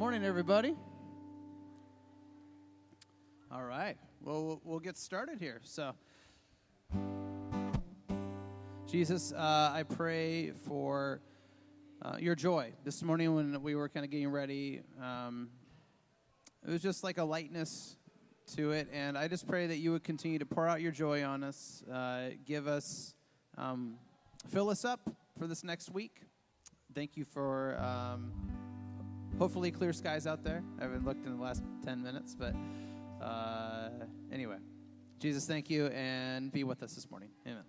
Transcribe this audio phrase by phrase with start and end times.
[0.00, 0.74] morning, everybody.
[3.52, 3.98] All right.
[4.22, 5.60] Well, we'll- get started here.
[5.62, 5.94] So,
[8.86, 11.20] Jesus, uh, I pray for
[12.00, 12.72] uh, your joy.
[12.82, 15.50] This morning, when we were kind of getting ready, um,
[16.66, 17.98] it was just like a lightness
[18.56, 18.88] to it.
[18.94, 21.82] And I just pray that you would continue to pour out your joy on us,
[21.92, 23.14] uh, give us,
[23.58, 23.98] um,
[24.48, 26.22] fill us up for this next week.
[26.94, 27.78] Thank you for.
[27.78, 28.69] Um,
[29.38, 30.62] hopefully clear skies out there.
[30.78, 32.54] I haven't looked in the last 10 minutes, but
[33.24, 33.90] uh,
[34.32, 34.56] anyway.
[35.18, 37.28] Jesus, thank you, and be with us this morning.
[37.46, 37.64] Amen.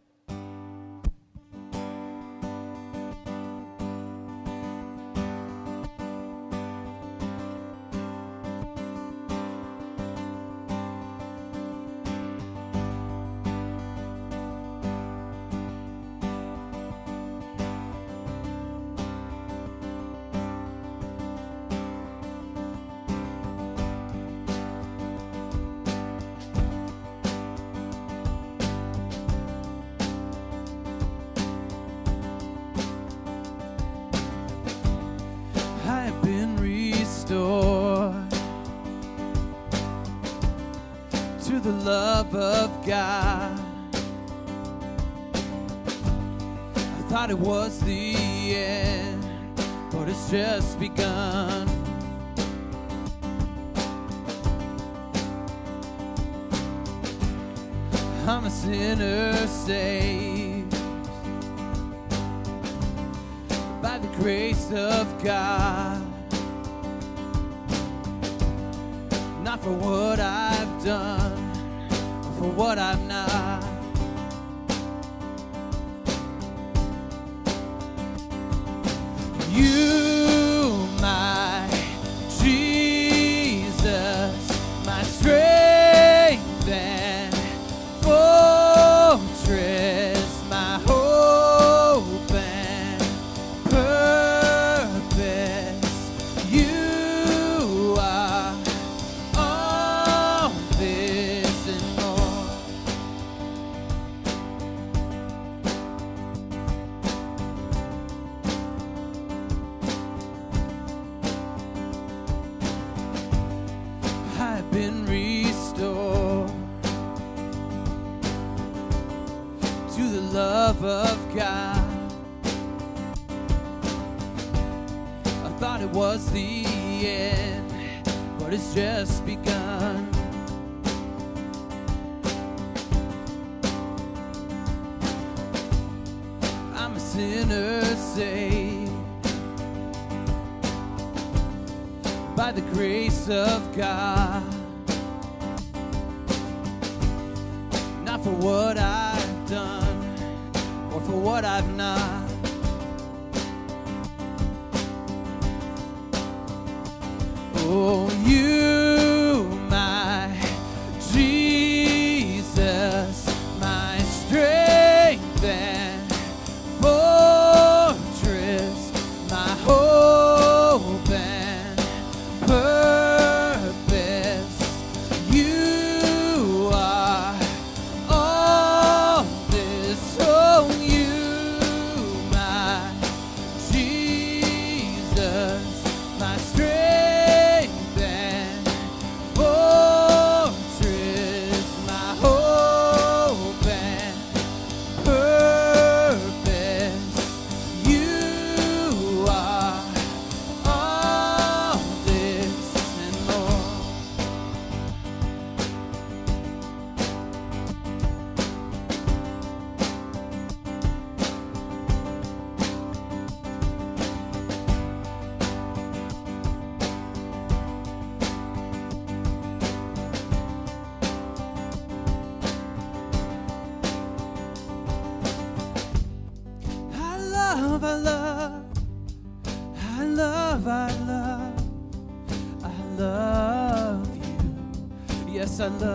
[235.62, 235.70] You.
[235.70, 235.91] Yes,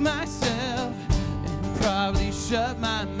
[0.00, 0.94] myself
[1.46, 3.13] and probably shut my mouth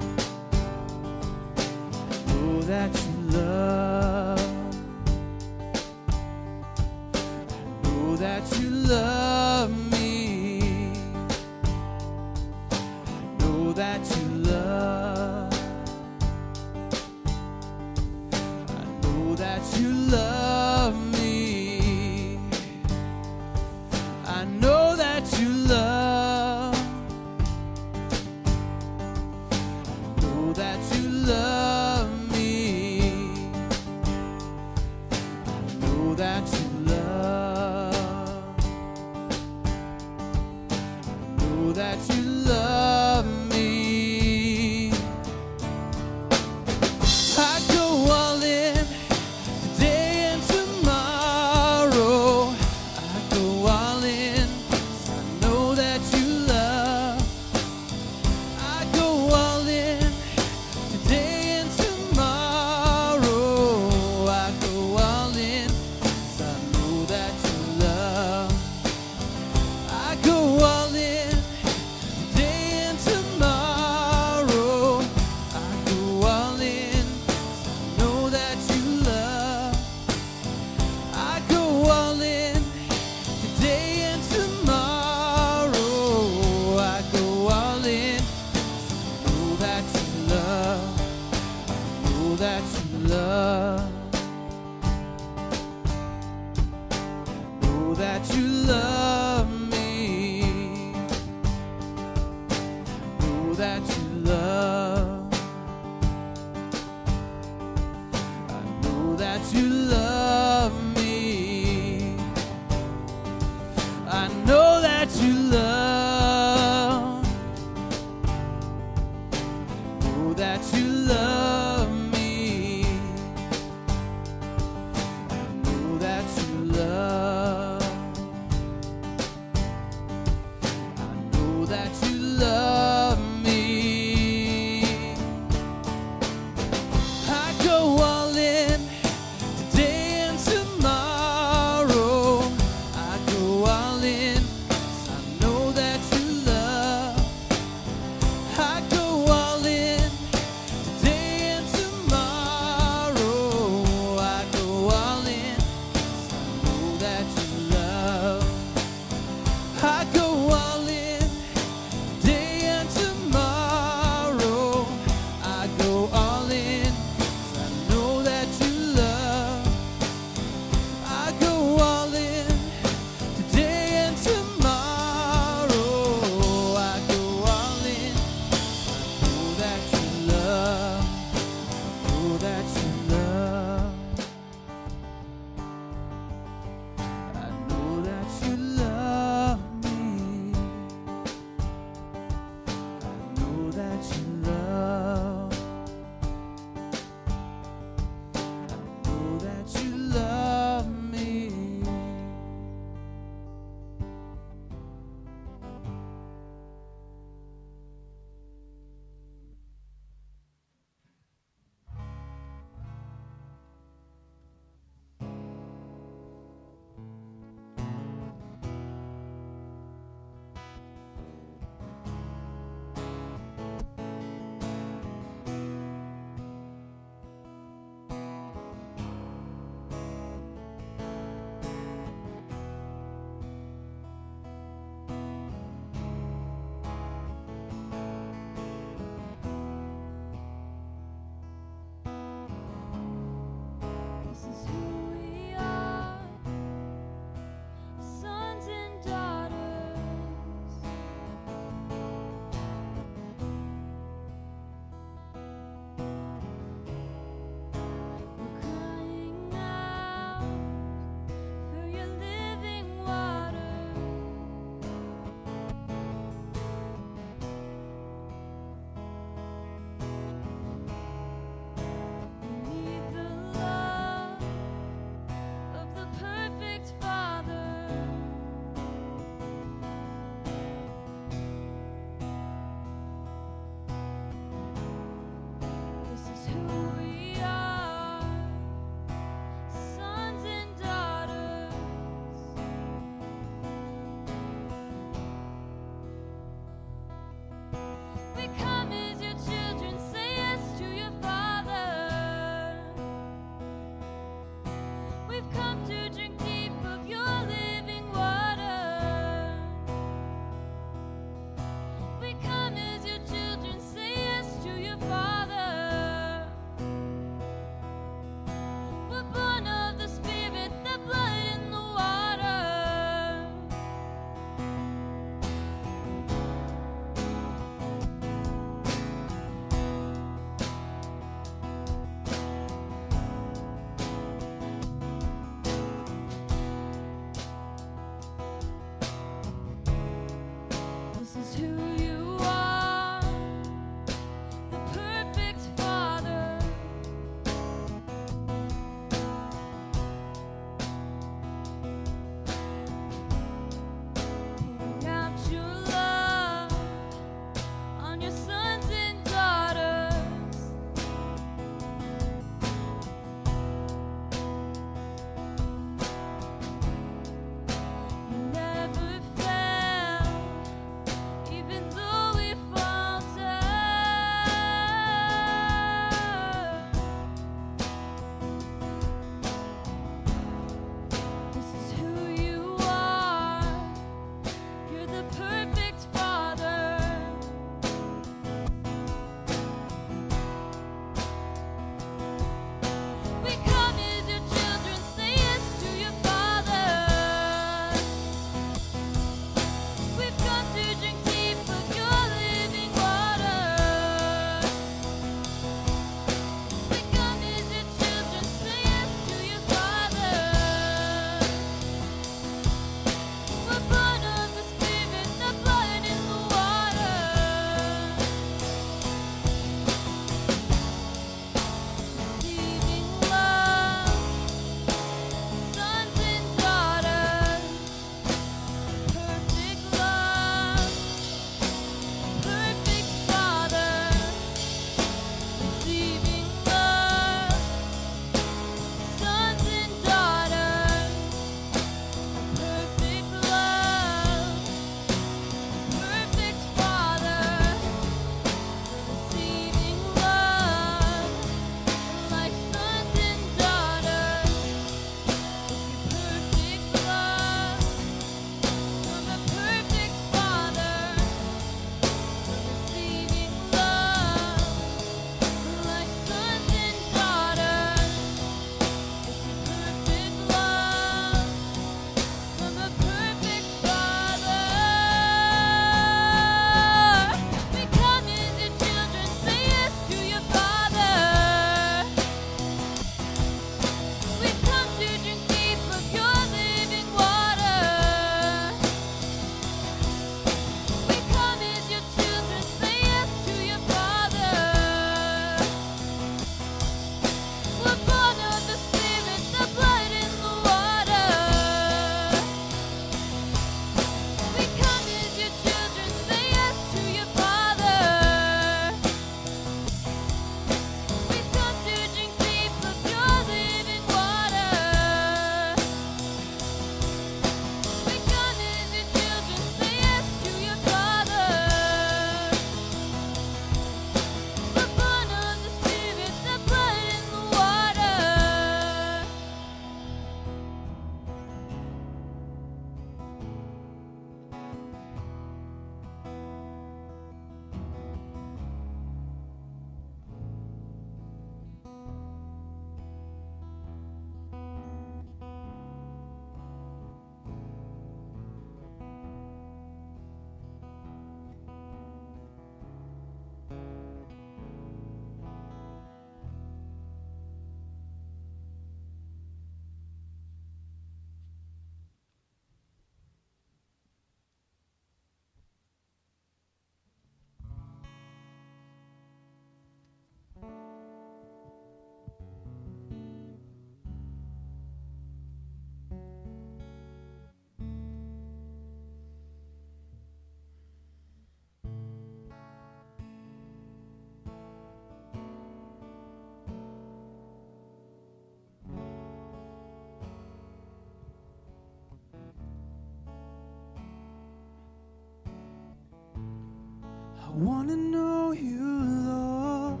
[597.56, 600.00] wanna know you, Lord,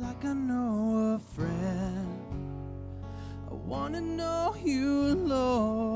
[0.00, 2.08] like I know a friend.
[3.48, 5.93] I wanna know you, Lord.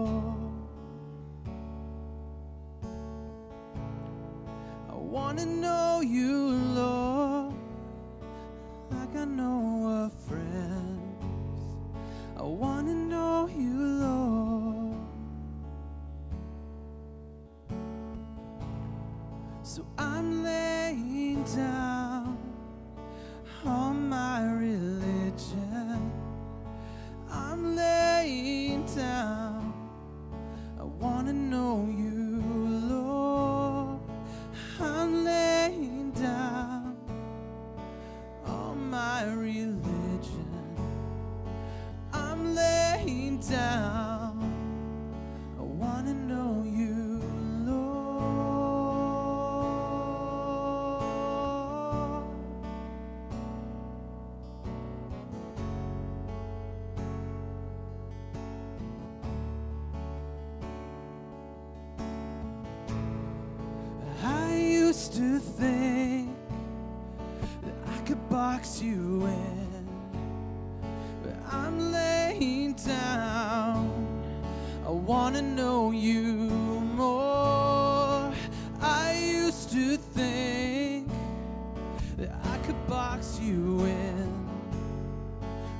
[82.68, 84.46] could box you in,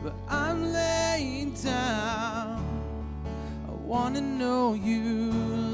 [0.02, 2.64] but I'm laying down.
[3.68, 5.67] I wanna know you.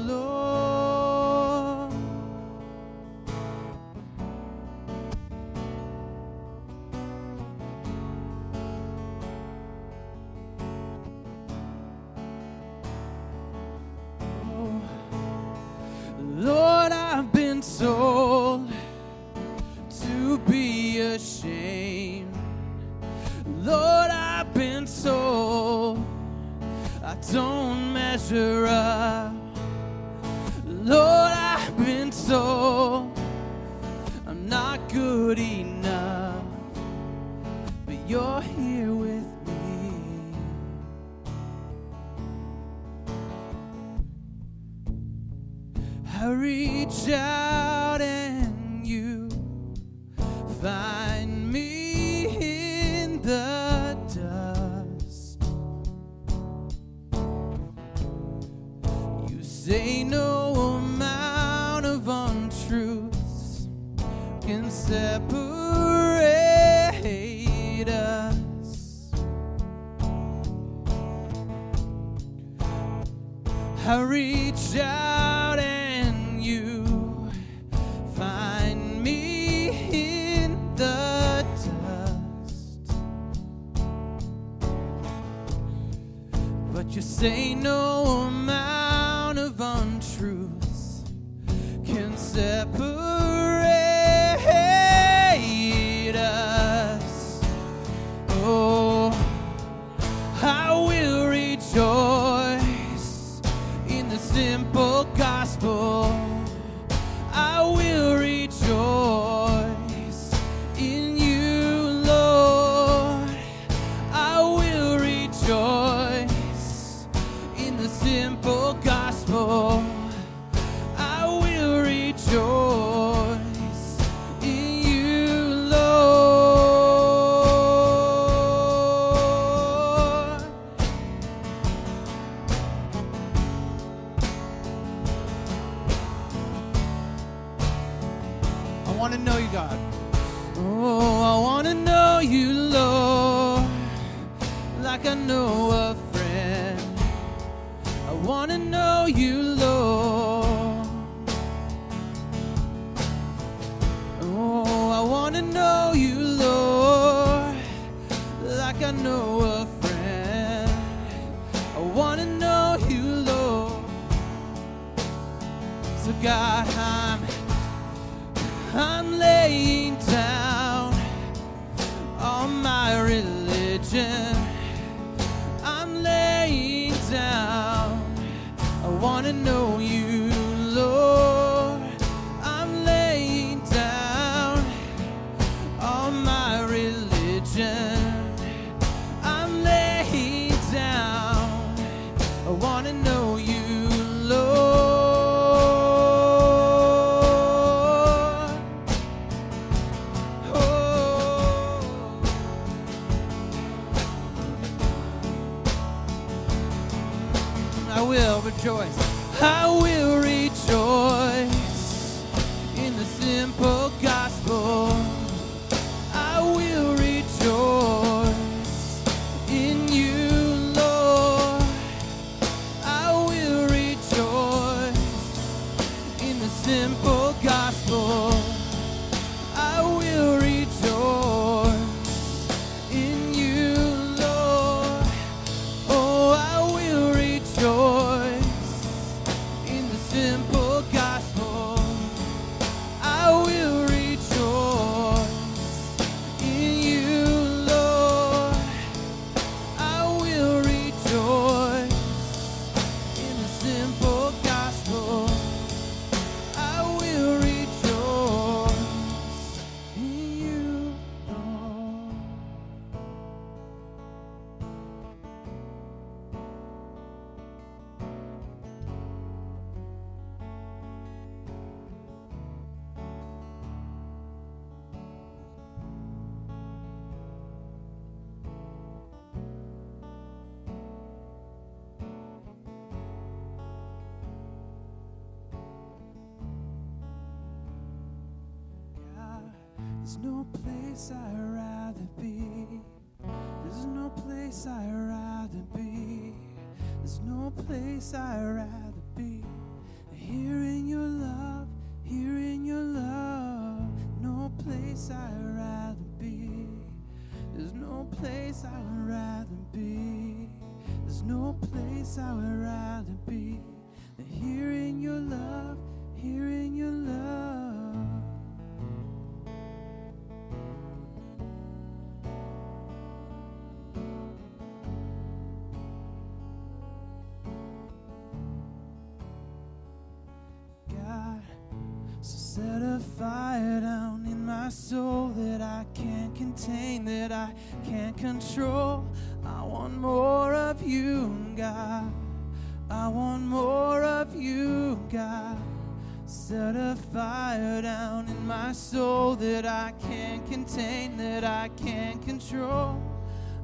[349.55, 353.01] That I can't contain, that I can't control.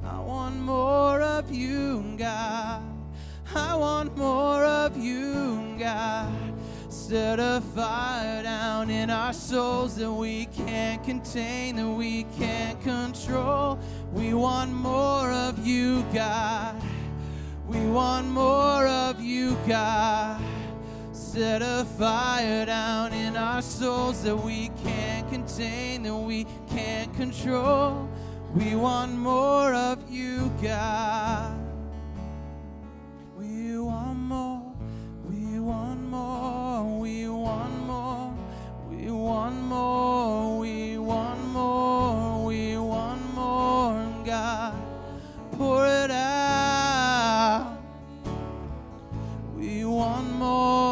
[0.02, 2.82] I want more of you, God.
[3.54, 6.32] I want more of you, God.
[6.88, 13.78] Set a fire down in our souls that we can't contain, that we can't control.
[14.14, 16.74] We want more of you, God.
[17.68, 20.40] We want more of you, God.
[21.12, 25.11] Set a fire down in our souls that we can't
[25.46, 28.08] that we can't control.
[28.54, 31.58] We want more of you, God.
[33.36, 34.72] We want more,
[35.28, 38.34] we want more, we want more,
[38.88, 44.74] we want more, we want more, we want more, God.
[45.52, 47.78] Pour it out.
[49.56, 50.91] We want more,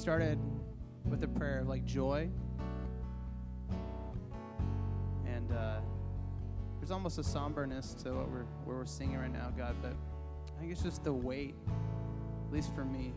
[0.00, 0.38] started
[1.04, 2.26] with a prayer of like joy.
[5.26, 5.80] And uh,
[6.78, 9.92] there's almost a somberness to what we're, where we're singing right now, God, but
[10.56, 11.54] I think it's just the weight,
[12.46, 13.12] at least for me,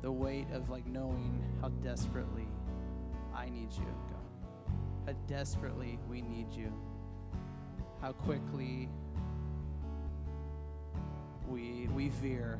[0.00, 2.48] the weight of like knowing how desperately
[3.34, 4.74] I need you, God.
[5.04, 6.72] How desperately we need you.
[8.00, 8.88] How quickly
[11.46, 12.58] we we veer.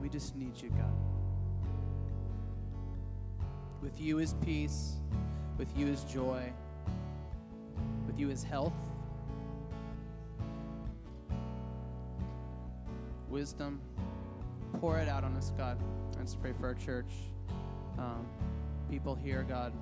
[0.00, 0.92] We just need you, God.
[3.82, 4.94] With you is peace,
[5.56, 6.52] with you is joy,
[8.06, 8.72] with you is health,
[13.28, 13.80] wisdom.
[14.80, 15.78] Pour it out on us, God.
[16.20, 17.10] Just pray for our church,
[17.98, 18.26] um,
[18.90, 19.72] people here, God,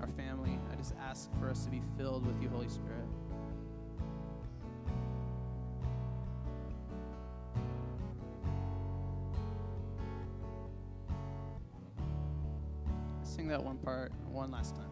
[0.00, 0.58] our family.
[0.72, 3.06] I just ask for us to be filled with you, Holy Spirit.
[13.50, 14.84] That one part one last time.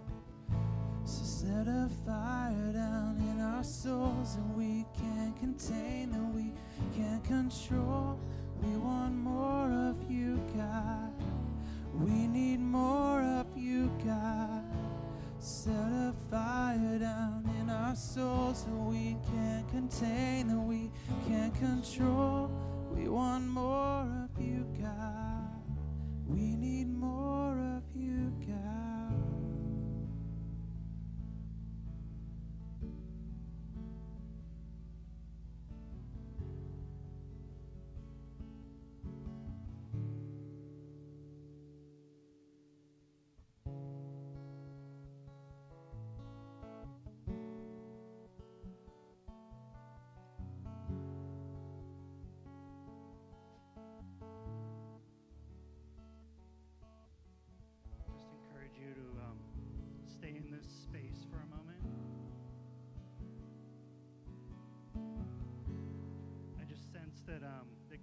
[1.04, 6.52] So set a fire down in our souls and we can't contain and we
[6.96, 8.18] can't control.
[8.60, 11.12] We want more of you, God.
[11.94, 14.64] We need more of you, God.
[15.38, 20.90] Set a fire down in our souls and we can't contain and we
[21.28, 22.50] can't control.
[22.92, 24.77] We want more of you, God.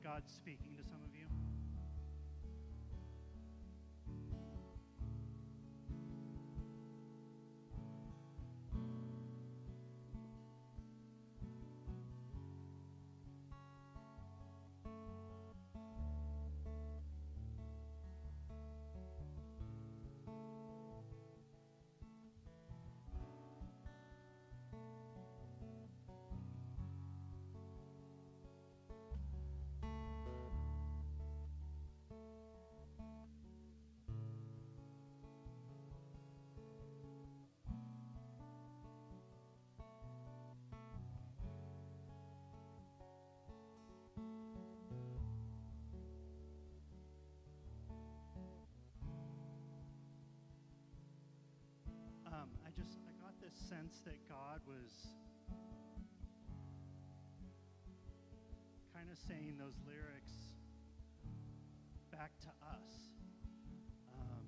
[0.05, 0.74] God's speaking
[53.75, 54.87] sense that God was
[58.95, 60.31] kind of saying those lyrics
[62.07, 62.87] back to us.
[64.15, 64.47] Um,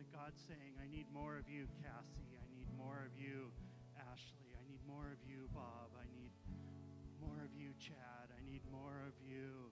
[0.00, 2.40] that God's saying, "I need more of you, Cassie.
[2.40, 3.52] I need more of you,
[4.00, 4.56] Ashley.
[4.56, 5.92] I need more of you, Bob.
[6.00, 6.32] I need
[7.20, 8.32] more of you, Chad.
[8.32, 9.68] I need more of you,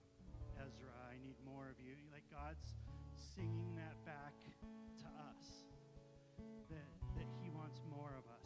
[0.61, 0.93] Ezra.
[1.09, 2.77] I need more of you." Like God's
[3.33, 4.37] singing that back
[5.01, 5.65] to us
[6.69, 8.36] that, that he wants more of us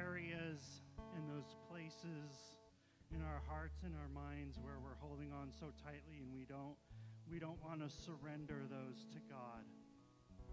[0.00, 0.80] areas
[1.12, 2.56] and those places
[3.12, 6.78] in our hearts and our minds where we're holding on so tightly and we don't
[7.28, 9.62] we don't want to surrender those to God.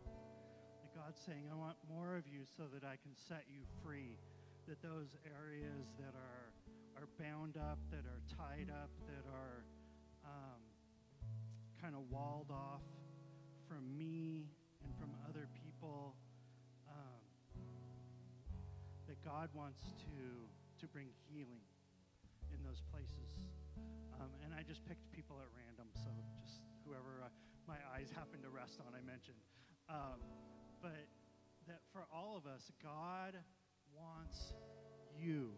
[0.05, 4.19] That God's saying I want more of you so that I can set you free.
[4.67, 6.51] That those areas that are
[6.99, 9.63] are bound up that are tied up that are
[10.27, 10.61] um,
[11.81, 12.83] kind of walled off
[13.69, 14.49] from me
[14.83, 16.16] and from other people
[19.27, 20.47] God wants to
[20.79, 21.59] to bring healing
[22.47, 23.51] in those places.
[24.15, 26.07] Um, and I just picked people at random, so
[26.39, 27.27] just whoever uh,
[27.67, 29.43] my eyes happened to rest on, I mentioned.
[29.91, 30.23] Um,
[30.81, 31.11] but
[31.67, 33.35] that for all of us, God
[33.91, 34.53] wants
[35.19, 35.51] you.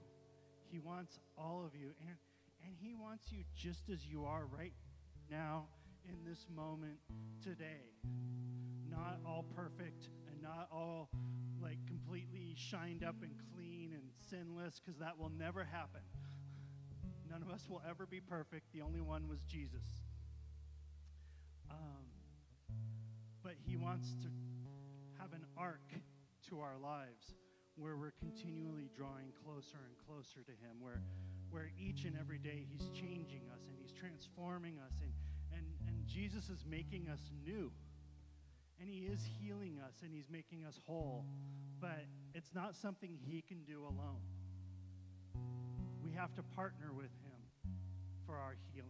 [0.72, 2.18] He wants all of you, and
[2.66, 4.74] and He wants you just as you are right
[5.30, 5.68] now
[6.10, 6.98] in this moment
[7.44, 7.86] today
[8.90, 11.10] not all perfect and not all
[11.62, 16.02] like completely shined up and clean and sinless because that will never happen.
[17.30, 18.74] None of us will ever be perfect.
[18.74, 19.86] The only one was Jesus.
[21.70, 22.06] Um,
[23.44, 24.28] but he wants to
[25.22, 25.94] have an arc
[26.50, 27.36] to our lives
[27.76, 31.02] where we're continually drawing closer and closer to him, where,
[31.50, 35.14] where each and every day he's changing us and he's transforming us, and,
[35.56, 37.72] and, and Jesus is making us new.
[38.80, 41.26] And he is healing us and he's making us whole.
[41.80, 44.24] But it's not something he can do alone.
[46.04, 47.42] We have to partner with him
[48.26, 48.90] for our healing.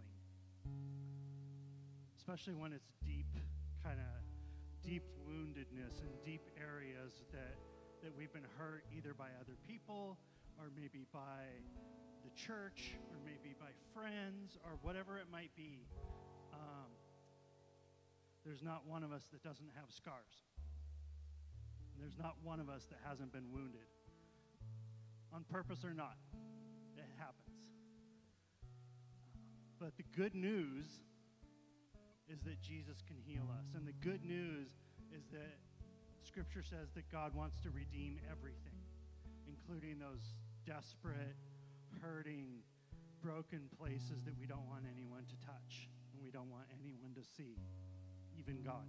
[2.18, 3.28] Especially when it's deep,
[3.84, 7.56] kind of deep woundedness and deep areas that,
[8.04, 10.18] that we've been hurt either by other people
[10.60, 11.50] or maybe by
[12.24, 15.88] the church or maybe by friends or whatever it might be,
[16.54, 16.92] um,
[18.46, 20.44] there's not one of us that doesn't have scars.
[21.94, 23.88] And there's not one of us that hasn't been wounded,
[25.34, 26.16] on purpose or not.
[26.98, 27.60] It happens.
[29.80, 30.88] But the good news
[32.28, 33.74] is that Jesus can heal us.
[33.76, 34.70] And the good news
[35.12, 35.58] is that
[36.24, 38.80] Scripture says that God wants to redeem everything,
[39.48, 40.36] including those
[40.66, 41.36] desperate,
[42.02, 42.62] hurting,
[43.22, 47.24] broken places that we don't want anyone to touch and we don't want anyone to
[47.24, 47.58] see,
[48.40, 48.88] even God.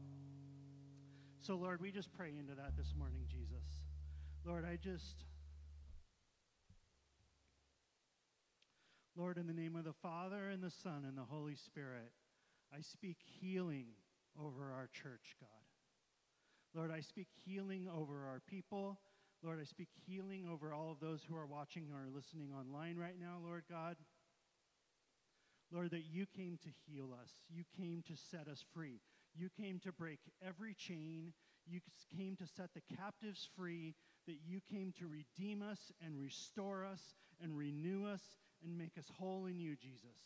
[1.40, 3.82] So, Lord, we just pray into that this morning, Jesus.
[4.44, 5.24] Lord, I just.
[9.16, 12.12] Lord, in the name of the Father and the Son and the Holy Spirit,
[12.74, 13.86] I speak healing
[14.40, 15.48] over our church, God.
[16.74, 19.00] Lord, I speak healing over our people.
[19.42, 23.18] Lord, I speak healing over all of those who are watching or listening online right
[23.18, 23.96] now, Lord God.
[25.72, 27.30] Lord, that you came to heal us.
[27.48, 29.00] You came to set us free.
[29.34, 31.32] You came to break every chain.
[31.66, 31.80] You
[32.16, 33.94] came to set the captives free.
[34.26, 37.00] That you came to redeem us and restore us
[37.42, 38.22] and renew us
[38.62, 40.18] and make us whole in you, Jesus.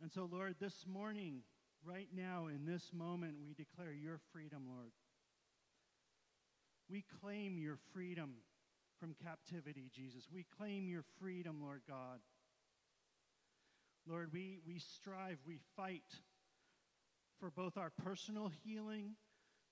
[0.00, 1.42] And so, Lord, this morning,
[1.84, 4.92] right now, in this moment, we declare your freedom, Lord.
[6.88, 8.34] We claim your freedom
[9.00, 10.28] from captivity, Jesus.
[10.32, 12.20] We claim your freedom, Lord God.
[14.06, 16.02] Lord, we, we strive, we fight
[17.40, 19.16] for both our personal healing,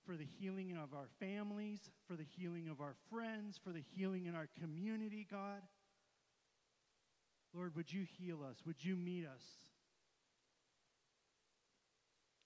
[0.05, 4.25] for the healing of our families, for the healing of our friends, for the healing
[4.25, 5.61] in our community, God.
[7.53, 8.57] Lord, would you heal us?
[8.65, 9.43] Would you meet us?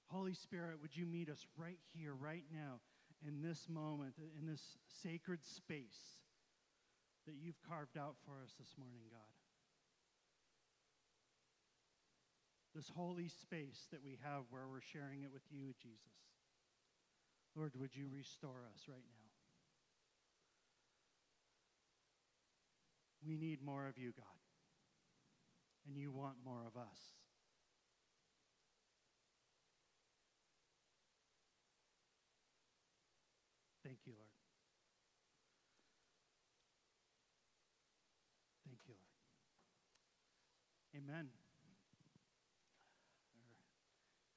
[0.07, 2.79] Holy Spirit, would you meet us right here, right now,
[3.25, 4.61] in this moment, in this
[5.03, 6.19] sacred space
[7.25, 9.36] that you've carved out for us this morning, God?
[12.77, 16.13] This holy space that we have where we're sharing it with you, Jesus.
[17.55, 19.25] Lord, would you restore us right now?
[23.25, 24.25] We need more of you, God.
[25.87, 26.99] And you want more of us.
[33.83, 34.29] Thank you, Lord.
[38.67, 38.93] Thank you,
[40.93, 41.03] Lord.
[41.03, 41.29] Amen.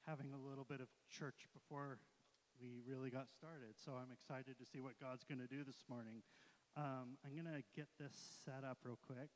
[0.11, 1.97] having a little bit of church before
[2.59, 5.87] we really got started, so I'm excited to see what God's going to do this
[5.87, 6.21] morning.
[6.75, 8.11] Um, I'm going to get this
[8.43, 9.29] set up real quick.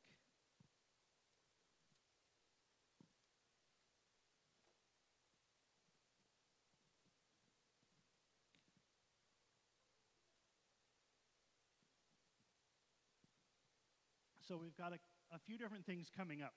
[14.46, 14.98] So we've got a,
[15.34, 16.52] a few different things coming up.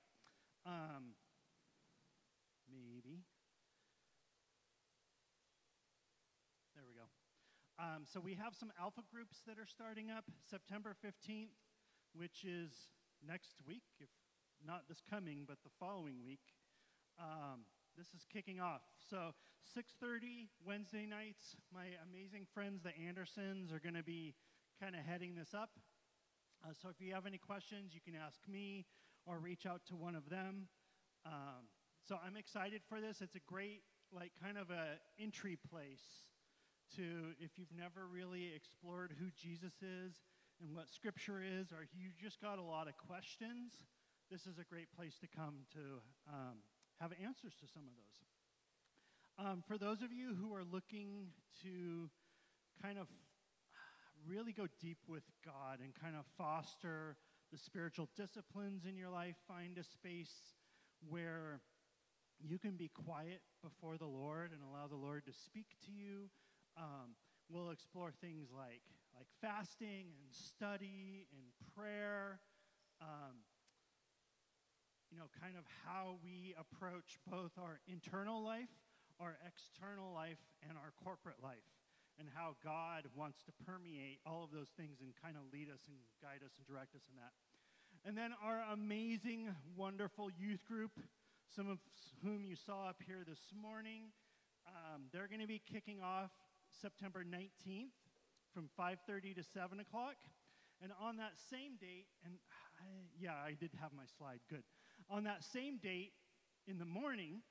[0.66, 1.16] Um,
[2.70, 3.24] maybe.
[6.80, 7.12] There we go.
[7.80, 11.56] Um, so we have some alpha groups that are starting up September 15th,
[12.14, 12.72] which is
[13.26, 14.10] next week, if
[14.68, 16.44] not this coming, but the following week.
[17.18, 17.62] Um,
[17.98, 18.82] this is kicking off.
[19.10, 24.36] So 6:30 Wednesday nights, my amazing friends, the Andersons, are going to be
[24.78, 25.80] kind of heading this up.
[26.62, 28.86] Uh, so if you have any questions, you can ask me
[29.26, 30.68] or reach out to one of them.
[31.26, 31.72] Um,
[32.06, 33.22] so I'm excited for this.
[33.22, 36.29] It's a great, like, kind of a entry place
[36.96, 40.16] to if you've never really explored who Jesus is
[40.62, 43.74] and what Scripture is, or you just got a lot of questions.
[44.30, 46.58] This is a great place to come to um,
[47.00, 48.18] have answers to some of those.
[49.40, 51.32] Um, for those of you who are looking
[51.64, 52.10] to
[52.82, 53.08] kind of
[54.28, 57.16] really go deep with God and kind of foster
[57.52, 60.34] the spiritual disciplines in your life, find a space
[61.08, 61.62] where
[62.40, 66.30] you can be quiet before the Lord and allow the Lord to speak to you.
[66.80, 67.20] Um,
[67.52, 68.82] we'll explore things like,
[69.14, 71.44] like fasting and study and
[71.76, 72.40] prayer.
[73.02, 73.44] Um,
[75.12, 78.72] you know, kind of how we approach both our internal life,
[79.20, 81.68] our external life, and our corporate life
[82.20, 85.80] and how God wants to permeate all of those things and kind of lead us
[85.88, 87.32] and guide us and direct us in that.
[88.04, 90.92] And then our amazing, wonderful youth group,
[91.48, 91.80] some of
[92.24, 94.12] whom you saw up here this morning,
[94.68, 96.32] um, they're going to be kicking off
[96.82, 97.96] September 19th
[98.54, 100.16] from 5:30 to 7 o'clock.
[100.82, 102.40] And on that same date, and
[102.80, 102.86] I,
[103.20, 104.40] yeah, I did have my slide.
[104.50, 104.64] Good.
[105.10, 106.14] On that same date,
[106.68, 107.42] in the morning,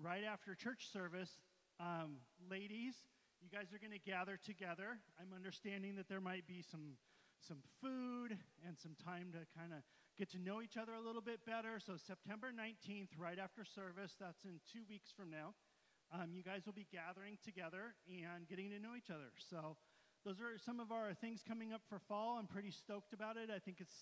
[0.00, 1.42] right after church service,
[1.78, 2.18] um,
[2.48, 2.94] ladies
[3.42, 5.02] you guys are going to gather together.
[5.18, 6.94] I'm understanding that there might be some,
[7.42, 9.82] some food and some time to kind of
[10.14, 11.82] get to know each other a little bit better.
[11.82, 15.58] So, September 19th, right after service, that's in two weeks from now,
[16.12, 19.32] um, you guys will be gathering together and getting to know each other.
[19.50, 19.76] So,
[20.24, 22.38] those are some of our things coming up for fall.
[22.38, 23.50] I'm pretty stoked about it.
[23.50, 23.96] I think it's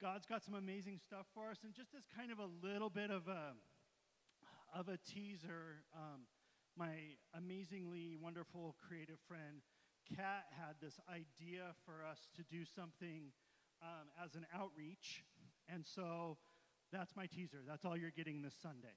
[0.00, 1.58] God's got some amazing stuff for us.
[1.64, 3.52] And just as kind of a little bit of a
[4.72, 6.24] of a teaser, um,
[6.76, 9.60] my amazingly wonderful creative friend
[10.16, 13.32] Kat had this idea for us to do something
[13.82, 15.24] um, as an outreach,
[15.68, 16.38] and so
[16.92, 17.58] that's my teaser.
[17.66, 18.96] That's all you're getting this Sunday.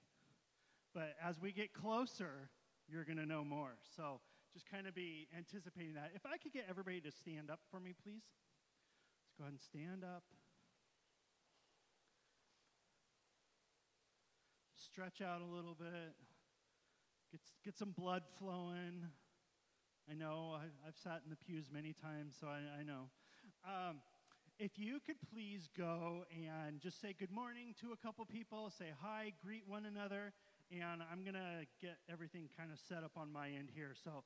[0.93, 2.49] But as we get closer,
[2.87, 3.77] you're going to know more.
[3.95, 4.19] So
[4.53, 6.11] just kind of be anticipating that.
[6.15, 8.23] If I could get everybody to stand up for me, please.
[9.23, 10.23] Let's go ahead and stand up.
[14.75, 16.15] Stretch out a little bit.
[17.31, 19.07] Get, get some blood flowing.
[20.09, 23.07] I know, I, have sat in the pews many times, so I, I know.
[23.63, 24.01] Um,
[24.59, 28.91] if you could please go and just say good morning to a couple people, say
[29.01, 30.33] hi, greet one another,
[30.72, 33.93] and I'm going to get everything kind of set up on my end here.
[34.03, 34.24] So,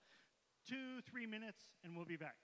[0.70, 2.36] two, three minutes, and we'll be back.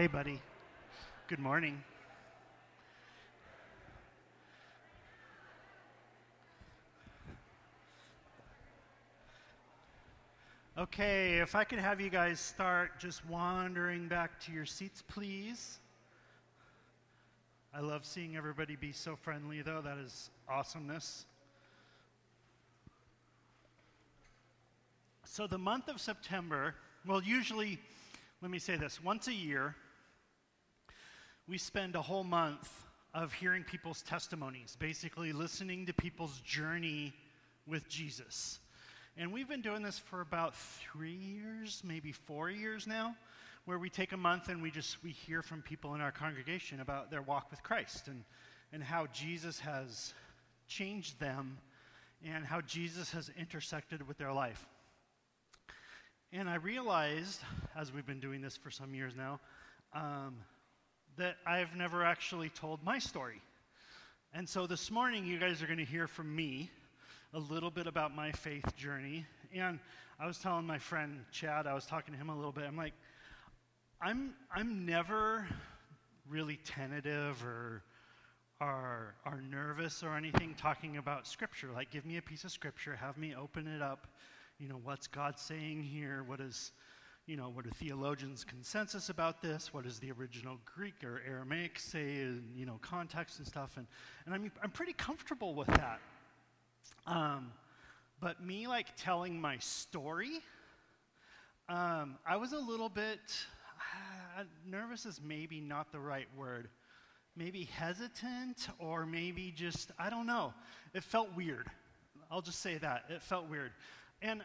[0.00, 0.40] Hey, buddy.
[1.28, 1.84] Good morning.
[10.78, 15.80] Okay, if I could have you guys start just wandering back to your seats, please.
[17.74, 19.82] I love seeing everybody be so friendly, though.
[19.82, 21.26] That is awesomeness.
[25.26, 26.74] So, the month of September,
[27.06, 27.78] well, usually
[28.40, 29.76] let me say this once a year,
[31.50, 37.12] we spend a whole month of hearing people's testimonies, basically listening to people's journey
[37.66, 38.60] with Jesus.
[39.16, 43.16] And we've been doing this for about three years, maybe four years now,
[43.64, 46.80] where we take a month and we just we hear from people in our congregation
[46.80, 48.22] about their walk with Christ and,
[48.72, 50.14] and how Jesus has
[50.68, 51.58] changed them
[52.24, 54.68] and how Jesus has intersected with their life.
[56.32, 57.40] And I realized,
[57.76, 59.40] as we've been doing this for some years now,
[59.92, 60.36] um,
[61.16, 63.40] that I've never actually told my story.
[64.32, 66.70] And so this morning, you guys are going to hear from me
[67.34, 69.26] a little bit about my faith journey.
[69.54, 69.78] And
[70.18, 72.64] I was telling my friend Chad, I was talking to him a little bit.
[72.64, 72.94] I'm like,
[74.00, 75.46] I'm, I'm never
[76.28, 77.82] really tentative or,
[78.60, 81.68] are, are nervous or anything talking about Scripture.
[81.74, 84.06] Like, give me a piece of Scripture, have me open it up
[84.60, 86.22] you know, what's God saying here?
[86.22, 86.72] What is,
[87.30, 89.72] you know, what are theologians' consensus about this?
[89.72, 93.76] What does the original Greek or Aramaic say in, you know, context and stuff?
[93.76, 93.86] And,
[94.26, 96.00] and I'm, I'm pretty comfortable with that.
[97.06, 97.52] Um,
[98.18, 100.40] but me, like, telling my story,
[101.68, 103.20] um, I was a little bit,
[104.36, 106.68] uh, nervous is maybe not the right word.
[107.36, 110.52] Maybe hesitant, or maybe just, I don't know.
[110.94, 111.70] It felt weird.
[112.28, 113.04] I'll just say that.
[113.08, 113.70] It felt weird.
[114.20, 114.42] And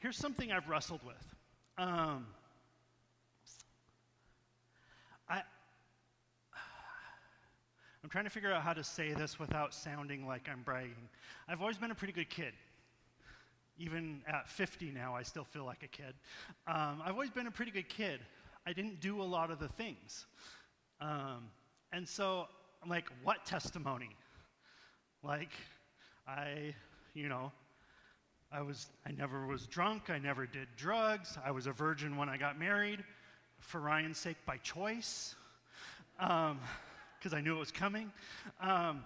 [0.00, 1.35] here's something I've wrestled with.
[1.78, 2.26] Um,
[5.28, 5.42] I,
[8.02, 11.08] I'm trying to figure out how to say this without sounding like I'm bragging.
[11.48, 12.54] I've always been a pretty good kid.
[13.78, 16.14] Even at 50 now, I still feel like a kid.
[16.66, 18.20] Um, I've always been a pretty good kid.
[18.66, 20.24] I didn't do a lot of the things.
[21.02, 21.50] Um,
[21.92, 22.46] and so
[22.82, 24.16] I'm like, what testimony?
[25.22, 25.52] Like,
[26.26, 26.74] I
[27.12, 27.52] you know.
[28.56, 31.36] I was I never was drunk, I never did drugs.
[31.44, 33.04] I was a virgin when I got married
[33.58, 35.34] for Ryan's sake by choice.
[36.18, 36.58] Um
[37.18, 38.12] because I knew it was coming.
[38.60, 39.04] Um,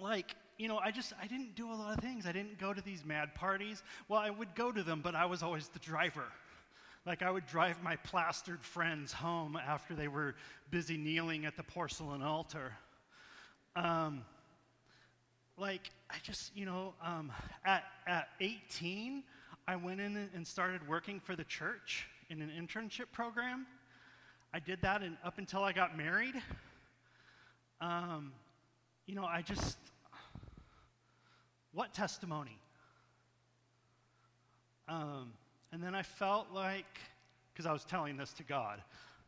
[0.00, 2.26] like, you know, I just I didn't do a lot of things.
[2.26, 3.82] I didn't go to these mad parties.
[4.08, 6.26] Well, I would go to them, but I was always the driver.
[7.06, 10.36] Like I would drive my plastered friends home after they were
[10.70, 12.72] busy kneeling at the porcelain altar.
[13.74, 14.22] Um,
[15.60, 17.32] like I just, you know, um,
[17.64, 19.22] at, at 18,
[19.66, 23.66] I went in and started working for the church in an internship program.
[24.54, 26.34] I did that and up until I got married.
[27.80, 28.32] Um,
[29.06, 29.78] you know, I just,
[31.72, 32.58] what testimony?
[34.88, 35.32] Um,
[35.72, 36.98] and then I felt like,
[37.52, 38.80] because I was telling this to God,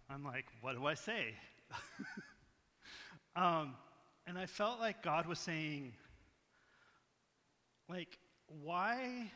[0.08, 1.34] I'm like, what do I say?
[3.36, 3.74] um,
[4.26, 5.92] and I felt like God was saying,
[7.90, 8.18] like,
[8.62, 9.30] why,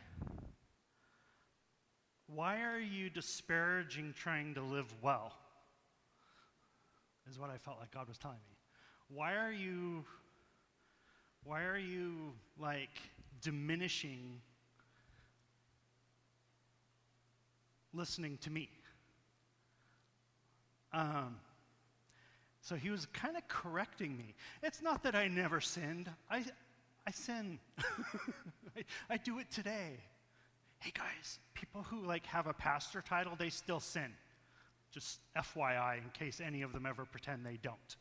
[2.28, 5.32] why are you disparaging trying to live well?
[7.28, 8.56] Is what I felt like God was telling me.
[9.08, 10.04] Why are you,
[11.42, 13.00] why are you like
[13.42, 14.40] diminishing
[17.92, 18.68] listening to me?
[20.92, 21.36] Um,
[22.60, 24.34] so he was kind of correcting me.
[24.62, 26.08] It's not that I never sinned.
[26.30, 26.44] I,
[27.06, 27.58] I sin.
[27.78, 29.98] I, I do it today.
[30.78, 34.12] Hey guys, people who like have a pastor title, they still sin.
[34.90, 37.96] Just FYI, in case any of them ever pretend they don't.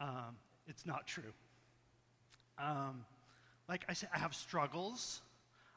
[0.00, 1.32] Um, it's not true.
[2.58, 3.04] Um,
[3.68, 5.20] like I said, I have struggles.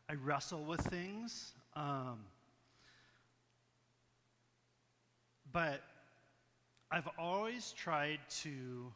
[0.10, 1.54] I wrestle with things.
[1.76, 2.20] Um,
[5.52, 5.82] but
[6.92, 8.92] I've always tried to,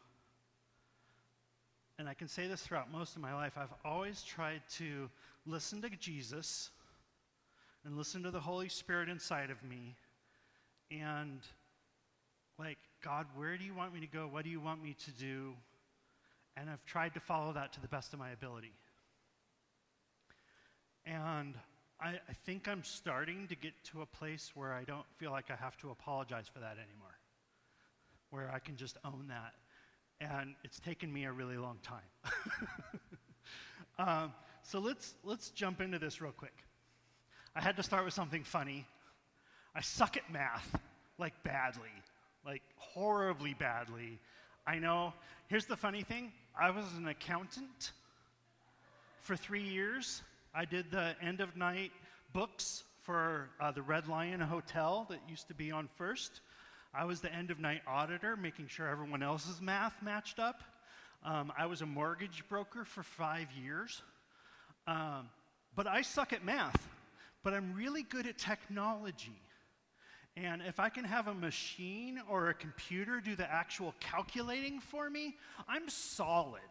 [1.97, 5.09] and I can say this throughout most of my life, I've always tried to
[5.45, 6.71] listen to Jesus
[7.85, 9.95] and listen to the Holy Spirit inside of me
[10.91, 11.39] and,
[12.59, 14.27] like, God, where do you want me to go?
[14.27, 15.53] What do you want me to do?
[16.57, 18.73] And I've tried to follow that to the best of my ability.
[21.05, 21.55] And
[21.99, 25.45] I, I think I'm starting to get to a place where I don't feel like
[25.49, 27.15] I have to apologize for that anymore,
[28.31, 29.53] where I can just own that.
[30.21, 32.31] And it's taken me a really long time.
[33.99, 36.55] um, so let's, let's jump into this real quick.
[37.55, 38.85] I had to start with something funny.
[39.75, 40.77] I suck at math,
[41.17, 41.91] like badly
[42.45, 44.19] like horribly badly.
[44.67, 45.13] I know.
[45.47, 47.91] Here's the funny thing I was an accountant
[49.21, 50.21] for three years.
[50.53, 51.91] I did the end of night
[52.33, 56.41] books for uh, the Red Lion Hotel that used to be on First.
[56.97, 60.63] I was the end of night auditor, making sure everyone else's math matched up.
[61.23, 64.01] Um, I was a mortgage broker for five years.
[64.87, 65.29] Um,
[65.75, 66.87] but I suck at math,
[67.43, 69.41] but I'm really good at technology.
[70.37, 75.09] And if I can have a machine or a computer do the actual calculating for
[75.09, 75.35] me,
[75.67, 76.61] I'm solid.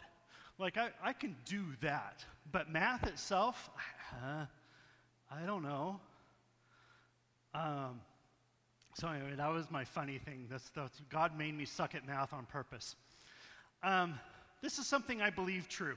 [0.59, 2.25] Like, I, I can do that.
[2.51, 3.69] But math itself,
[4.25, 4.47] uh,
[5.31, 6.01] I don't know.
[7.53, 8.01] Um,
[8.95, 10.47] so, anyway, that was my funny thing.
[10.49, 10.71] That's,
[11.11, 12.95] God made me suck at math on purpose.
[13.83, 14.21] Um,
[14.63, 15.97] this is something I believe true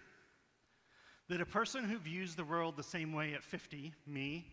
[1.30, 4.46] that a person who views the world the same way at 50, me,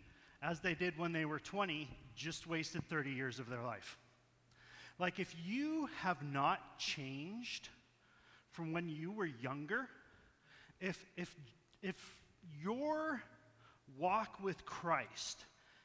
[0.42, 3.96] as they did when they were 20 just wasted 30 years of their life.
[4.98, 7.68] Like, if you have not changed
[8.50, 9.88] from when you were younger,
[10.80, 11.34] if, if,
[11.82, 11.96] if
[12.62, 13.22] your
[13.96, 15.44] walk with Christ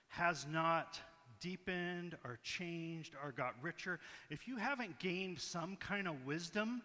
[0.09, 0.99] has not
[1.39, 6.81] deepened or changed or got richer, if you haven't gained some kind of wisdom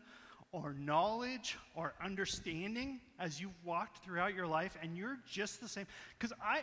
[0.53, 5.87] or knowledge or understanding as you've walked throughout your life and you're just the same,
[6.19, 6.63] because I,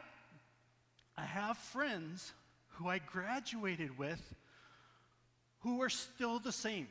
[1.18, 2.34] I have friends
[2.70, 4.22] who I graduated with
[5.60, 6.88] who are still the same.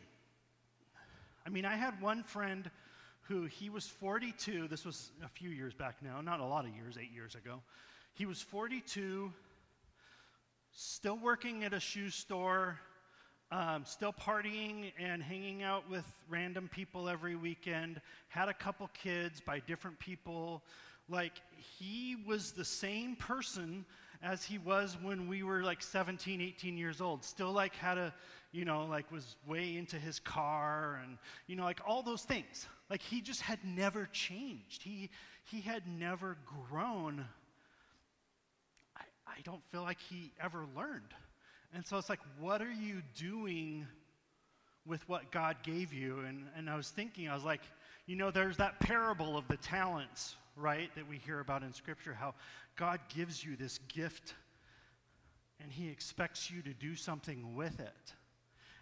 [1.44, 2.70] I mean, I had one friend
[3.22, 4.68] who he was 42.
[4.68, 7.62] This was a few years back now, not a lot of years, eight years ago.
[8.14, 9.32] He was 42,
[10.72, 12.78] still working at a shoe store,
[13.52, 19.40] um, still partying and hanging out with random people every weekend, had a couple kids
[19.40, 20.62] by different people.
[21.08, 23.84] Like, he was the same person
[24.22, 27.24] as he was when we were like 17, 18 years old.
[27.24, 28.14] Still, like, had a,
[28.52, 31.18] you know, like, was way into his car and,
[31.48, 32.66] you know, like all those things.
[32.88, 34.82] Like, he just had never changed.
[34.82, 35.10] He,
[35.44, 36.36] he had never
[36.68, 37.24] grown.
[39.36, 41.14] I, don't feel like he ever learned.
[41.74, 43.86] And so it's like, what are you doing
[44.86, 46.20] with what God gave you?
[46.26, 47.62] And, and I was thinking, I was like,
[48.06, 52.12] you know, there's that parable of the talents, right, that we hear about in Scripture,
[52.12, 52.34] how
[52.76, 54.34] God gives you this gift
[55.62, 58.14] and He expects you to do something with it.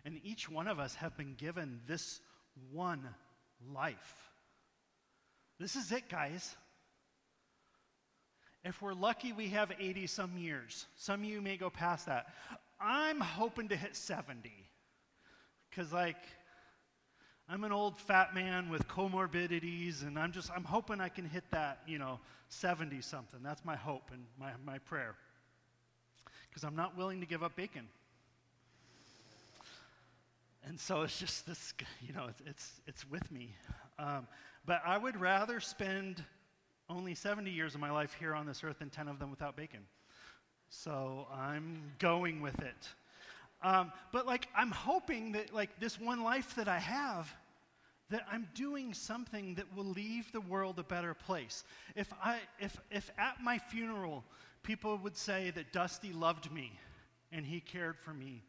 [0.05, 2.21] And each one of us have been given this
[2.73, 3.07] one
[3.75, 4.31] life.
[5.59, 6.57] This is it, guys.
[8.65, 10.87] If we're lucky, we have 80 some years.
[10.97, 12.27] Some of you may go past that.
[12.81, 14.53] I'm hoping to hit 70.
[15.71, 16.17] Because, like,
[17.49, 21.45] I'm an old fat man with comorbidities, and I'm just, I'm hoping I can hit
[21.51, 23.41] that, you know, 70 something.
[23.43, 25.15] That's my hope and my, my prayer.
[26.49, 27.89] Because I'm not willing to give up bacon.
[30.67, 31.73] And so it's just this,
[32.07, 33.55] you know, it's, it's, it's with me.
[33.99, 34.27] Um,
[34.67, 36.23] but I would rather spend
[36.89, 39.57] only 70 years of my life here on this earth and 10 of them without
[39.57, 39.81] bacon.
[40.71, 42.89] So I'm going with it.
[43.63, 47.35] Um, but like, I'm hoping that like this one life that I have,
[48.11, 51.65] that I'm doing something that will leave the world a better place.
[51.97, 54.25] If I, if, if at my funeral,
[54.63, 56.73] people would say that Dusty loved me
[57.33, 58.43] and he cared for me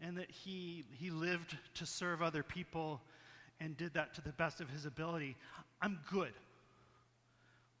[0.00, 3.00] and that he, he lived to serve other people
[3.60, 5.36] and did that to the best of his ability,
[5.82, 6.32] I'm good.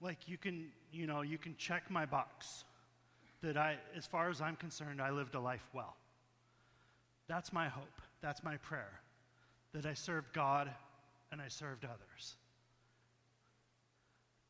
[0.00, 2.64] Like you can, you know, you can check my box
[3.42, 5.96] that I, as far as I'm concerned, I lived a life well.
[7.28, 8.00] That's my hope.
[8.20, 9.00] That's my prayer.
[9.72, 10.70] That I served God
[11.32, 12.36] and I served others.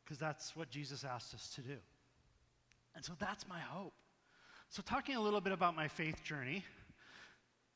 [0.04, 1.76] Because that's what Jesus asked us to do.
[2.96, 3.92] And so that's my hope.
[4.70, 6.64] So, talking a little bit about my faith journey,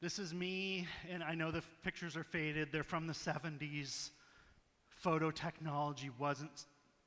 [0.01, 2.69] this is me, and I know the pictures are faded.
[2.71, 4.11] They're from the 70s.
[4.89, 6.67] Photo technology wasn't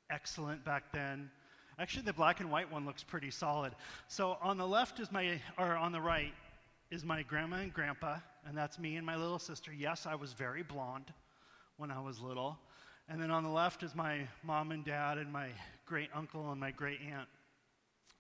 [0.09, 1.29] excellent back then.
[1.79, 3.73] Actually, the black and white one looks pretty solid.
[4.07, 6.33] So, on the left is my, or on the right
[6.89, 9.71] is my grandma and grandpa, and that's me and my little sister.
[9.71, 11.13] Yes, I was very blonde
[11.77, 12.57] when I was little.
[13.09, 15.49] And then on the left is my mom and dad, and my
[15.85, 17.27] great uncle and my great aunt.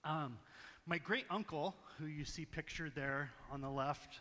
[0.03, 0.37] Um,
[0.85, 4.19] my great uncle, who you see pictured there on the left,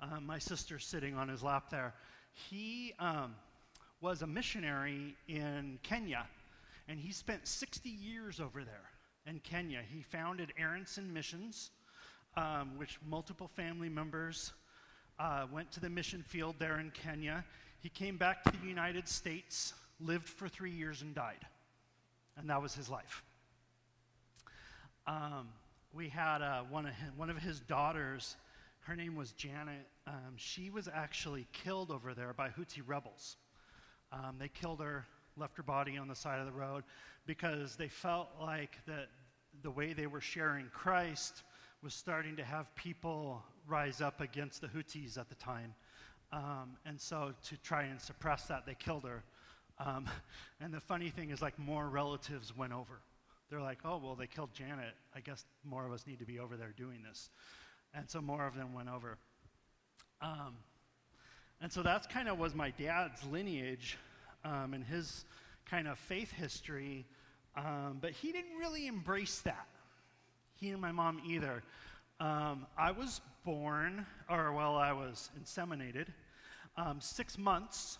[0.00, 1.94] uh, my sister sitting on his lap there,
[2.32, 3.34] he um,
[4.00, 6.26] was a missionary in Kenya,
[6.88, 8.90] and he spent 60 years over there
[9.26, 9.80] in Kenya.
[9.88, 11.70] He founded Aronson Missions,
[12.36, 14.52] um, which multiple family members
[15.18, 17.44] uh, went to the mission field there in Kenya.
[17.80, 21.46] He came back to the United States, lived for three years, and died.
[22.36, 23.22] And that was his life.
[25.06, 25.48] Um,
[25.92, 28.36] we had uh, one, of his, one of his daughters,
[28.80, 29.86] her name was Janet.
[30.06, 33.36] Um, she was actually killed over there by Houthi rebels.
[34.12, 35.06] Um, they killed her,
[35.36, 36.84] left her body on the side of the road
[37.26, 39.08] because they felt like that
[39.62, 41.42] the way they were sharing Christ
[41.82, 45.74] was starting to have people rise up against the Houthis at the time.
[46.32, 49.22] Um, and so to try and suppress that, they killed her.
[49.78, 50.06] Um,
[50.60, 53.00] and the funny thing is, like, more relatives went over.
[53.50, 54.94] They're like, oh, well, they killed Janet.
[55.14, 57.28] I guess more of us need to be over there doing this.
[57.92, 59.18] And so more of them went over.
[60.22, 60.56] Um,
[61.60, 63.98] and so that's kind of was my dad's lineage
[64.44, 65.24] um, and his
[65.68, 67.06] kind of faith history.
[67.56, 69.66] Um, but he didn't really embrace that.
[70.56, 71.62] He and my mom either.
[72.20, 76.06] Um, I was born, or well, I was inseminated
[76.76, 77.98] um, six months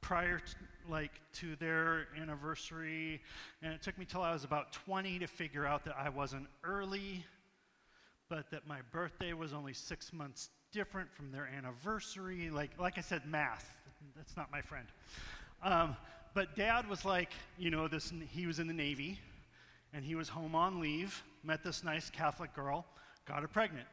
[0.00, 0.54] prior to,
[0.88, 3.22] like to their anniversary
[3.62, 6.46] and it took me till i was about 20 to figure out that i wasn't
[6.62, 7.24] early
[8.28, 13.00] but that my birthday was only six months different from their anniversary like like i
[13.00, 13.78] said math
[14.14, 14.86] that's not my friend
[15.62, 15.96] um,
[16.34, 19.18] but dad was like you know this he was in the navy
[19.92, 22.84] and he was home on leave met this nice catholic girl
[23.26, 23.86] got her pregnant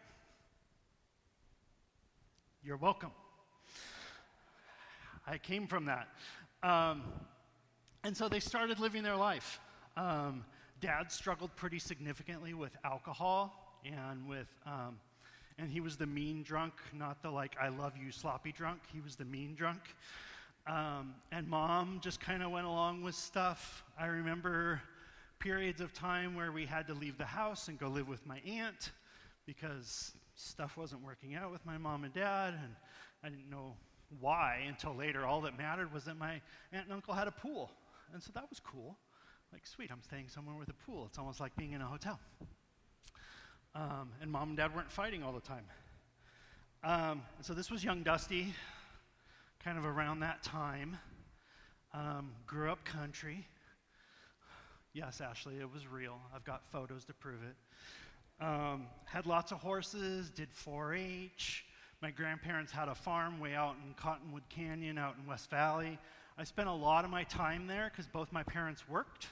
[2.64, 3.12] you're welcome
[5.28, 6.08] I came from that.
[6.64, 7.04] Um,
[8.04, 9.60] and so they started living their life.
[9.96, 10.44] Um,
[10.80, 15.00] Dad struggled pretty significantly with alcohol and with, um,
[15.60, 18.80] and he was the mean drunk, not the like I love you sloppy drunk.
[18.92, 19.82] He was the mean drunk.
[20.68, 23.84] Um, and mom just kind of went along with stuff.
[24.00, 24.82] I remember
[25.40, 28.40] periods of time where we had to leave the house and go live with my
[28.48, 28.92] aunt
[29.48, 32.76] because stuff wasn't working out with my mom and dad, and
[33.24, 33.76] I didn't know
[34.20, 35.26] why until later.
[35.26, 36.34] All that mattered was that my
[36.72, 37.72] aunt and uncle had a pool.
[38.14, 38.98] And so that was cool.
[39.52, 41.06] Like, sweet, I'm staying somewhere with a pool.
[41.08, 42.20] It's almost like being in a hotel.
[43.74, 45.66] Um, and mom and dad weren't fighting all the time.
[46.84, 48.54] Um, and so this was young Dusty,
[49.64, 50.98] kind of around that time.
[51.94, 53.46] Um, grew up country.
[54.94, 56.20] Yes, Ashley, it was real.
[56.36, 58.44] I've got photos to prove it.
[58.44, 61.66] Um, had lots of horses, did 4 H,
[62.02, 66.00] my grandparents had a farm way out in Cottonwood Canyon, out in West Valley.
[66.38, 69.28] I spent a lot of my time there because both my parents worked.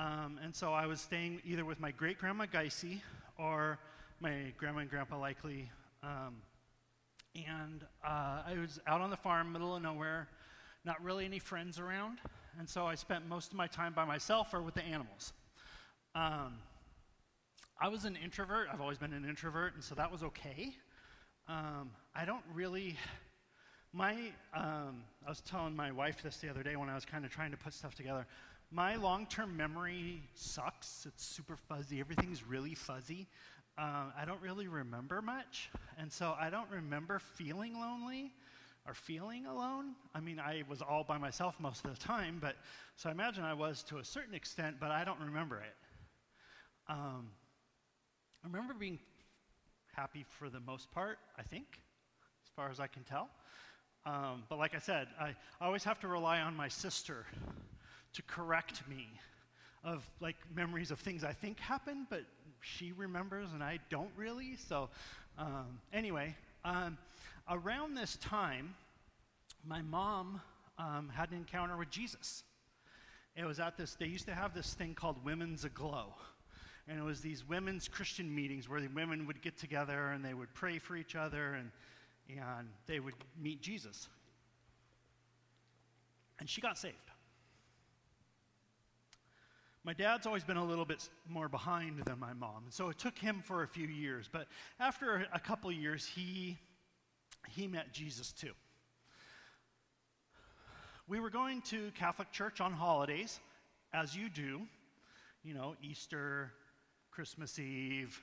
[0.00, 3.00] Um, and so I was staying either with my great grandma Geisy
[3.38, 3.78] or
[4.18, 5.70] my grandma and grandpa likely.
[6.02, 6.42] Um,
[7.34, 10.28] and uh, I was out on the farm, middle of nowhere,
[10.84, 12.18] not really any friends around.
[12.58, 15.32] And so I spent most of my time by myself or with the animals.
[16.14, 16.58] Um,
[17.80, 18.68] I was an introvert.
[18.72, 20.74] I've always been an introvert, and so that was okay.
[21.46, 22.96] Um, I don't really.
[23.92, 24.14] My,
[24.52, 27.30] um, I was telling my wife this the other day when I was kind of
[27.30, 28.26] trying to put stuff together.
[28.70, 31.06] My long term memory sucks.
[31.06, 32.00] It's super fuzzy.
[32.00, 33.28] Everything's really fuzzy.
[33.78, 35.70] Uh, I don't really remember much.
[35.98, 38.32] And so I don't remember feeling lonely
[38.88, 39.94] or feeling alone.
[40.14, 42.56] I mean, I was all by myself most of the time, but
[42.96, 45.76] so I imagine I was to a certain extent, but I don't remember it.
[46.88, 47.28] Um,
[48.42, 48.98] I remember being
[49.92, 51.80] happy for the most part, I think,
[52.44, 53.28] as far as I can tell.
[54.06, 57.26] Um, but like I said, I, I always have to rely on my sister
[58.14, 59.06] to correct me
[59.84, 62.22] of like memories of things I think happened, but
[62.60, 64.56] she remembers and I don't really.
[64.56, 64.88] So,
[65.38, 66.98] um, anyway, um,
[67.48, 68.74] around this time,
[69.66, 70.40] my mom
[70.78, 72.44] um, had an encounter with Jesus.
[73.36, 76.14] It was at this, they used to have this thing called Women's Aglow.
[76.88, 80.34] And it was these women's Christian meetings where the women would get together and they
[80.34, 81.70] would pray for each other and,
[82.28, 84.08] and they would meet Jesus.
[86.40, 86.96] And she got saved.
[89.88, 92.98] My dad's always been a little bit more behind than my mom, and so it
[92.98, 94.28] took him for a few years.
[94.30, 94.46] But
[94.78, 96.58] after a couple years, he,
[97.48, 98.52] he met Jesus too.
[101.08, 103.40] We were going to Catholic church on holidays,
[103.94, 104.60] as you do,
[105.42, 106.52] you know, Easter,
[107.10, 108.20] Christmas Eve.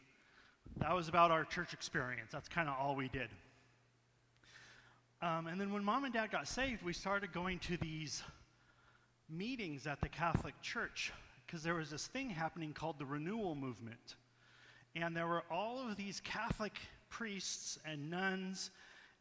[0.77, 2.29] That was about our church experience.
[2.31, 3.29] That's kind of all we did.
[5.19, 8.21] Um, and then when mom and dad got saved, we started going to these
[9.27, 11.11] meetings at the Catholic Church
[11.55, 14.15] because there was this thing happening called the renewal movement.
[14.93, 16.73] And there were all of these Catholic
[17.09, 18.71] priests and nuns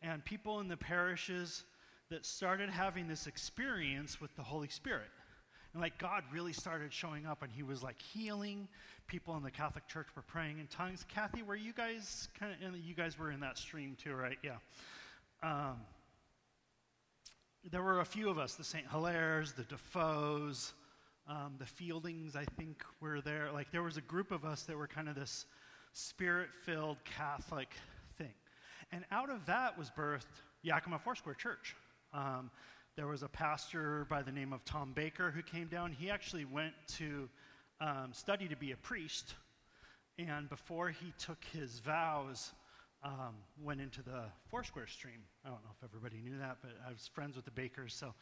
[0.02, 1.62] and people in the parishes
[2.10, 5.12] that started having this experience with the Holy Spirit.
[5.74, 8.66] And like God really started showing up and he was like healing.
[9.06, 11.06] People in the Catholic Church were praying in tongues.
[11.08, 14.38] Kathy, were you guys kind of, you guys were in that stream too, right?
[14.42, 14.56] Yeah.
[15.40, 15.76] Um,
[17.70, 18.90] there were a few of us, the St.
[18.90, 20.72] Hilaire's, the Defoes,
[21.28, 23.50] um, the Fieldings, I think, were there.
[23.52, 25.46] Like, there was a group of us that were kind of this
[25.92, 27.72] spirit filled Catholic
[28.18, 28.34] thing.
[28.92, 30.26] And out of that was birthed
[30.62, 31.76] Yakima Foursquare Church.
[32.12, 32.50] Um,
[32.96, 35.92] there was a pastor by the name of Tom Baker who came down.
[35.92, 37.28] He actually went to
[37.80, 39.34] um, study to be a priest.
[40.18, 42.52] And before he took his vows,
[43.02, 45.20] um, went into the Foursquare stream.
[45.44, 48.14] I don't know if everybody knew that, but I was friends with the Bakers, so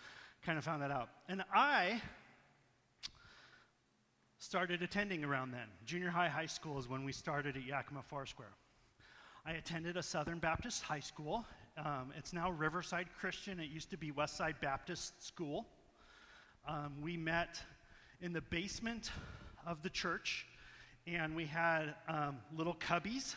[0.45, 1.09] kind of found that out.
[1.29, 2.01] And I
[4.43, 5.69] started attending around then.
[5.87, 8.51] Junior high, high school is when we started at Yakima Foursquare.
[9.47, 11.45] I attended a Southern Baptist high school.
[11.79, 13.61] Um, it's now Riverside Christian.
[13.61, 15.65] It used to be Westside Baptist School.
[16.67, 17.63] Um, we met
[18.21, 19.13] in the basement
[19.65, 20.45] of the church,
[21.07, 23.37] and we had um, little cubbies,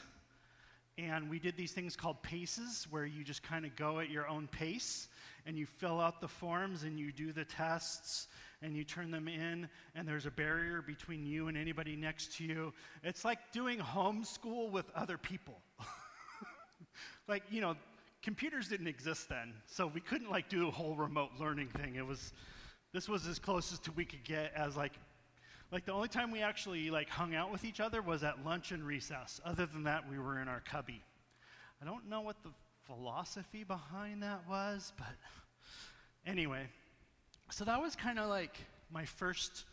[0.97, 4.27] and we did these things called paces, where you just kind of go at your
[4.27, 5.07] own pace,
[5.45, 8.27] and you fill out the forms, and you do the tests,
[8.65, 12.43] and you turn them in, and there's a barrier between you and anybody next to
[12.43, 12.73] you.
[13.03, 15.59] It's like doing homeschool with other people.
[17.27, 17.75] like, you know,
[18.23, 21.95] computers didn't exist then, so we couldn't like do a whole remote learning thing.
[21.95, 22.33] It was,
[22.91, 24.93] this was as close as we could get as like,
[25.71, 28.71] like the only time we actually like hung out with each other was at lunch
[28.71, 29.39] and recess.
[29.45, 31.03] Other than that, we were in our cubby.
[31.81, 32.49] I don't know what the
[32.87, 35.13] philosophy behind that was, but
[36.25, 36.67] anyway,
[37.55, 38.57] so that was kind of like
[38.91, 39.63] my first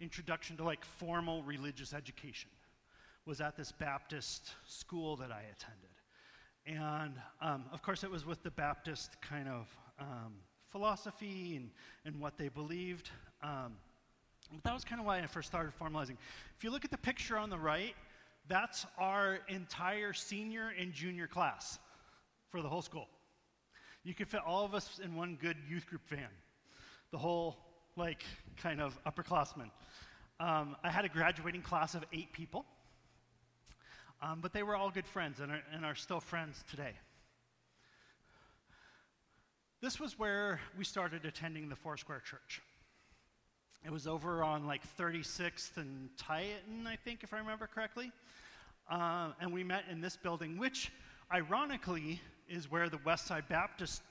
[0.00, 2.50] introduction to like formal religious education
[3.26, 5.94] was at this Baptist school that I attended.
[6.66, 9.68] And um, of course, it was with the Baptist kind of
[10.00, 10.34] um,
[10.72, 11.70] philosophy and,
[12.04, 13.08] and what they believed.
[13.40, 13.76] Um,
[14.52, 16.16] but that was kind of why I first started formalizing.
[16.56, 17.94] If you look at the picture on the right,
[18.48, 21.78] that's our entire senior and junior class
[22.50, 23.06] for the whole school.
[24.02, 26.26] You could fit all of us in one good youth group van
[27.10, 27.56] the whole,
[27.96, 28.24] like,
[28.56, 29.70] kind of upperclassmen.
[30.40, 32.64] Um, I had a graduating class of eight people,
[34.22, 36.92] um, but they were all good friends and are, and are still friends today.
[39.80, 42.60] This was where we started attending the Foursquare Church.
[43.84, 48.10] It was over on like 36th and Tieton, I think, if I remember correctly.
[48.90, 50.90] Uh, and we met in this building, which
[51.32, 54.02] ironically is where the Westside Baptist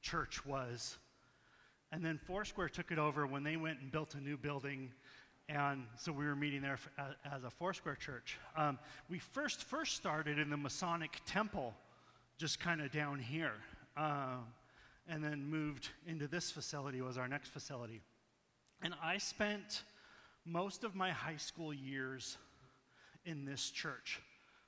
[0.00, 0.96] Church was
[1.92, 4.90] and then Foursquare took it over when they went and built a new building
[5.48, 6.78] and so we were meeting there
[7.30, 8.38] as a Foursquare church.
[8.56, 8.78] Um,
[9.10, 11.74] we first first started in the Masonic Temple,
[12.38, 13.54] just kind of down here,
[13.96, 14.46] um,
[15.08, 18.00] and then moved into this facility was our next facility.
[18.82, 19.82] And I spent
[20.44, 22.38] most of my high school years
[23.26, 24.20] in this church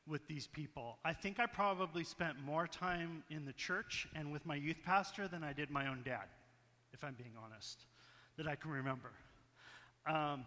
[0.06, 0.98] with these people.
[1.04, 5.28] I think I probably spent more time in the church and with my youth pastor
[5.28, 6.26] than I did my own dad,
[6.94, 7.84] if I'm being honest,
[8.36, 9.10] that I can remember.
[10.06, 10.44] Um,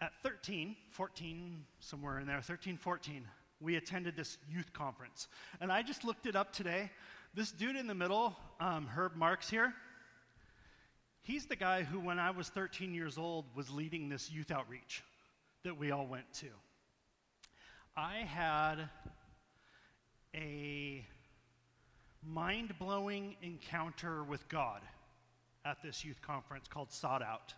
[0.00, 3.24] at 13, 14, somewhere in there, 13, 14,
[3.60, 5.28] we attended this youth conference.
[5.60, 6.90] And I just looked it up today.
[7.34, 9.72] This dude in the middle, um, Herb Marks here,
[11.22, 15.04] he's the guy who, when I was 13 years old, was leading this youth outreach
[15.62, 16.48] that we all went to.
[17.96, 18.88] I had
[20.34, 21.06] a
[22.26, 24.80] mind blowing encounter with God
[25.64, 27.54] at this youth conference called Sought Out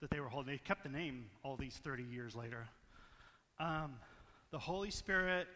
[0.00, 0.52] that they were holding.
[0.52, 2.68] They kept the name all these 30 years later.
[3.58, 3.94] Um,
[4.50, 5.46] the Holy Spirit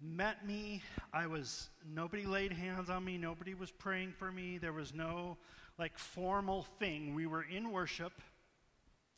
[0.00, 0.82] met me.
[1.12, 4.58] I was, nobody laid hands on me, nobody was praying for me.
[4.58, 5.36] There was no
[5.78, 7.14] like formal thing.
[7.14, 8.12] We were in worship,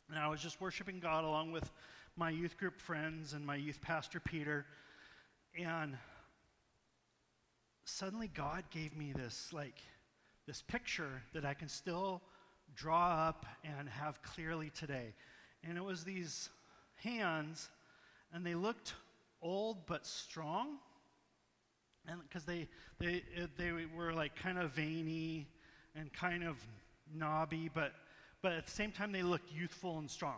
[0.09, 1.69] and I was just worshiping God along with
[2.15, 4.65] my youth group friends and my youth pastor Peter.
[5.57, 5.97] And
[7.85, 9.77] suddenly God gave me this like
[10.45, 12.21] this picture that I can still
[12.75, 15.13] draw up and have clearly today.
[15.63, 16.49] And it was these
[16.95, 17.69] hands,
[18.33, 18.93] and they looked
[19.41, 20.77] old but strong.
[22.07, 22.67] And because they,
[22.99, 23.23] they,
[23.57, 25.47] they were like kind of veiny
[25.95, 26.57] and kind of
[27.11, 27.93] knobby, but,
[28.41, 30.37] but at the same time, they looked youthful and strong.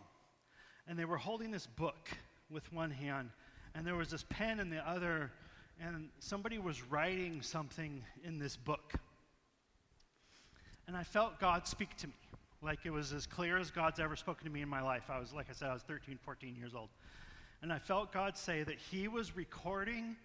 [0.88, 2.10] And they were holding this book
[2.50, 3.32] with one hand,
[3.76, 5.32] and there was this pen in the other,
[5.80, 8.94] and somebody was writing something in this book.
[10.88, 12.14] And I felt God speak to me.
[12.62, 15.04] Like it was as clear as God's ever spoken to me in my life.
[15.10, 16.90] I was, like I said, I was 13, 14 years old.
[17.62, 20.16] And I felt God say that He was recording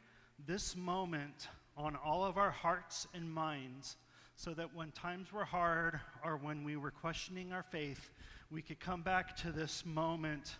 [0.47, 3.97] this moment on all of our hearts and minds
[4.37, 8.11] so that when times were hard or when we were questioning our faith,
[8.51, 10.57] we could come back to this moment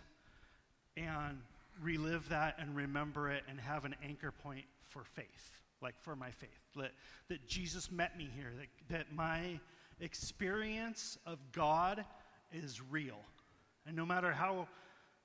[0.95, 1.39] and
[1.81, 6.29] relive that and remember it and have an anchor point for faith, like for my
[6.31, 6.49] faith.
[6.75, 6.91] That,
[7.27, 9.59] that Jesus met me here, that, that my
[9.99, 12.05] experience of God
[12.51, 13.19] is real.
[13.87, 14.67] And no matter how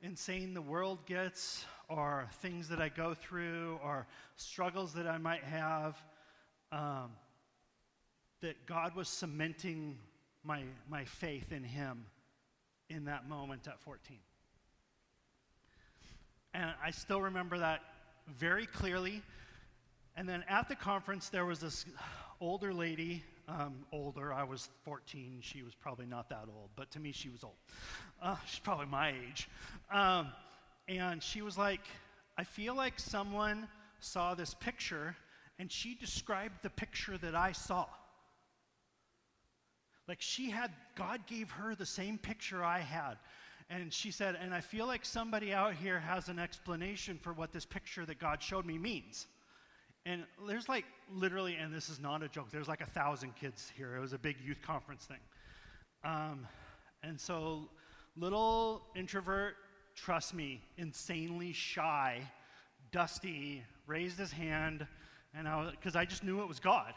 [0.00, 4.06] insane the world gets, or things that I go through, or
[4.36, 5.96] struggles that I might have,
[6.72, 7.12] um,
[8.40, 9.98] that God was cementing
[10.44, 12.06] my, my faith in Him
[12.88, 14.18] in that moment at 14.
[16.54, 17.80] And I still remember that
[18.26, 19.22] very clearly.
[20.18, 21.86] And then at the conference, there was this
[22.40, 24.32] older lady, um, older.
[24.32, 25.38] I was 14.
[25.42, 27.54] She was probably not that old, but to me, she was old.
[28.20, 29.48] Uh, she's probably my age.
[29.92, 30.32] Um,
[30.88, 31.82] and she was like,
[32.36, 33.68] I feel like someone
[34.00, 35.14] saw this picture
[35.60, 37.86] and she described the picture that I saw.
[40.08, 43.18] Like she had, God gave her the same picture I had.
[43.70, 47.52] And she said, and I feel like somebody out here has an explanation for what
[47.52, 49.28] this picture that God showed me means.
[50.08, 53.70] And there's like literally, and this is not a joke, there's like a thousand kids
[53.76, 53.94] here.
[53.94, 55.18] It was a big youth conference thing.
[56.02, 56.46] Um,
[57.02, 57.68] and so,
[58.16, 59.56] little introvert,
[59.94, 62.22] trust me, insanely shy,
[62.90, 64.86] Dusty raised his hand,
[65.34, 66.94] and I because I just knew it was God.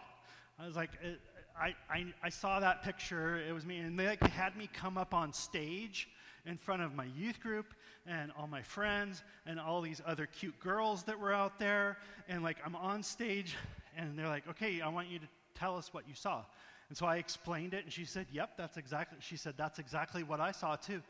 [0.58, 1.20] I was like, it,
[1.60, 4.98] I, I, I saw that picture, it was me, and they like, had me come
[4.98, 6.08] up on stage
[6.46, 7.74] in front of my youth group
[8.08, 11.98] and all my friends and all these other cute girls that were out there.
[12.28, 13.56] And like, I'm on stage,
[13.98, 16.44] and they're like, okay, I want you to tell us what you saw.
[16.90, 20.24] And so I explained it, and she said, yep, that's exactly, she said, that's exactly
[20.24, 21.02] what I saw too.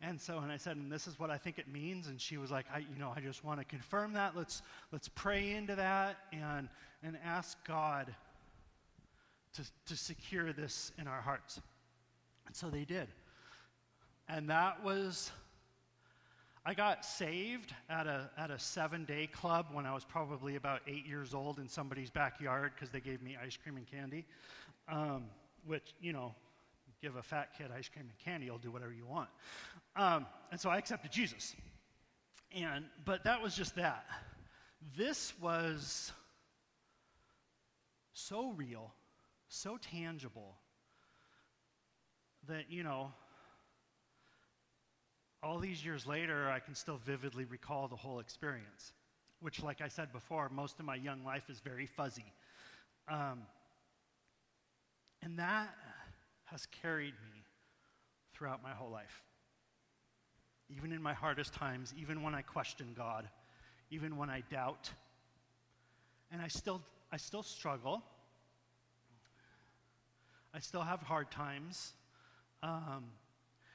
[0.00, 2.08] And so, and I said, and this is what I think it means.
[2.08, 4.36] And she was like, I, you know, I just want to confirm that.
[4.36, 6.68] Let's, let's pray into that and,
[7.02, 8.14] and ask God
[9.54, 11.60] to, to secure this in our hearts.
[12.46, 13.08] And so they did.
[14.28, 15.30] And that was,
[16.66, 20.80] I got saved at a, at a seven day club when I was probably about
[20.86, 24.24] eight years old in somebody's backyard because they gave me ice cream and candy.
[24.88, 25.24] Um,
[25.66, 26.34] which, you know,
[27.02, 29.28] give a fat kid ice cream and candy, he'll do whatever you want.
[29.94, 31.54] Um, and so I accepted Jesus.
[32.54, 34.06] And, but that was just that.
[34.96, 36.12] This was
[38.14, 38.94] so real,
[39.48, 40.56] so tangible
[42.48, 43.12] that, you know,
[45.44, 48.92] all these years later, I can still vividly recall the whole experience,
[49.40, 52.24] which, like I said before, most of my young life is very fuzzy.
[53.08, 53.42] Um,
[55.22, 55.74] and that
[56.44, 57.44] has carried me
[58.32, 59.22] throughout my whole life.
[60.70, 63.28] even in my hardest times, even when I question God,
[63.90, 64.90] even when I doubt.
[66.30, 66.80] And I still,
[67.12, 68.02] I still struggle.
[70.54, 71.92] I still have hard times.
[72.62, 73.04] Um,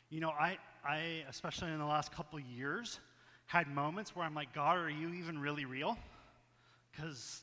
[0.10, 3.00] you know, I, I, especially in the last couple years,
[3.46, 5.98] had moments where I'm like, God, are you even really real?
[6.92, 7.42] Because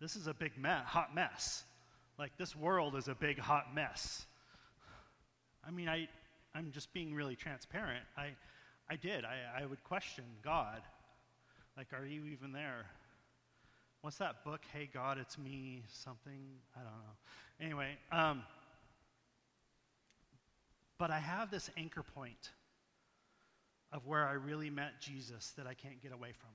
[0.00, 1.64] this is a big me- hot mess.
[2.18, 4.26] Like, this world is a big hot mess.
[5.66, 6.08] I mean, I,
[6.54, 8.04] I'm just being really transparent.
[8.16, 8.30] I,
[8.88, 9.24] I did.
[9.24, 10.80] I, I would question God.
[11.76, 12.86] Like, are you even there?
[14.00, 14.60] What's that book?
[14.72, 16.40] Hey, God, it's me, something?
[16.76, 17.60] I don't know.
[17.60, 18.42] Anyway, um,
[20.98, 22.50] but I have this anchor point
[23.92, 26.50] of where I really met Jesus that I can't get away from,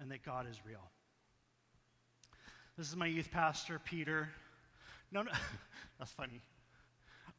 [0.00, 0.90] and that God is real.
[2.76, 4.28] This is my youth pastor, Peter.
[5.10, 5.32] No, no,
[5.98, 6.40] that's funny.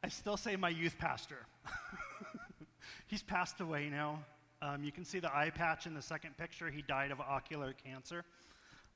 [0.04, 1.46] I still say my youth pastor.
[3.08, 4.20] He's passed away now.
[4.62, 6.70] Um, you can see the eye patch in the second picture.
[6.72, 8.26] He died of ocular cancer.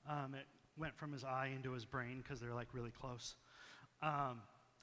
[0.10, 0.46] Um, it
[0.78, 3.36] went from his eye into his brain because they're like really close.
[4.02, 4.42] Um,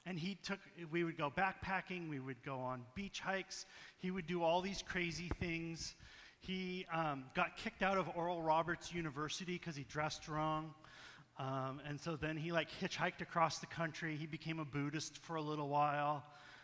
[0.09, 0.57] and he took,
[0.89, 3.67] we would go backpacking, we would go on beach hikes,
[3.99, 5.93] he would do all these crazy things.
[6.39, 10.73] He um, got kicked out of Oral Roberts University because he dressed wrong.
[11.37, 14.15] Um, and so then he like hitchhiked across the country.
[14.15, 16.23] He became a Buddhist for a little while,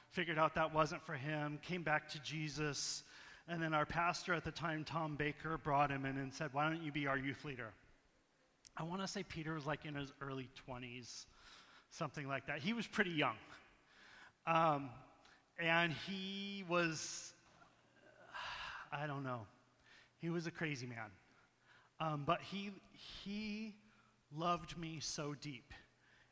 [0.10, 3.04] figured out that wasn't for him, came back to Jesus.
[3.48, 6.68] And then our pastor at the time, Tom Baker, brought him in and said, Why
[6.68, 7.74] don't you be our youth leader?
[8.76, 11.26] I want to say Peter was like in his early 20s,
[11.98, 12.60] something like that.
[12.60, 13.36] He was pretty young.
[14.46, 14.89] Um,
[15.60, 17.34] and he was,
[18.91, 19.41] I don't know,
[20.20, 21.12] he was a crazy man.
[22.00, 22.72] Um, but he,
[23.24, 23.74] he
[24.36, 25.74] loved me so deep,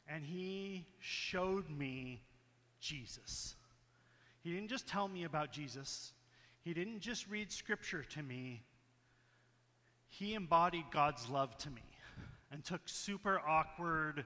[0.07, 2.21] and he showed me
[2.81, 3.55] Jesus.
[4.43, 6.11] He didn't just tell me about Jesus,
[6.61, 8.63] he didn't just read scripture to me,
[10.09, 11.81] he embodied God's love to me
[12.51, 14.25] and took super awkward,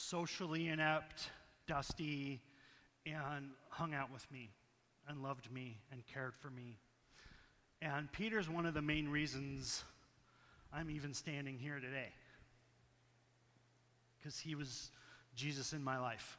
[0.00, 1.30] socially inept,
[1.66, 2.40] dusty,
[3.06, 4.50] and hung out with me
[5.08, 6.78] and loved me and cared for me.
[7.82, 9.84] And Peter's one of the main reasons
[10.72, 12.12] I'm even standing here today.
[14.18, 14.90] Because he was
[15.34, 16.38] Jesus in my life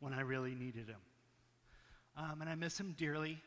[0.00, 1.00] when I really needed him.
[2.16, 3.38] Um, and I miss him dearly.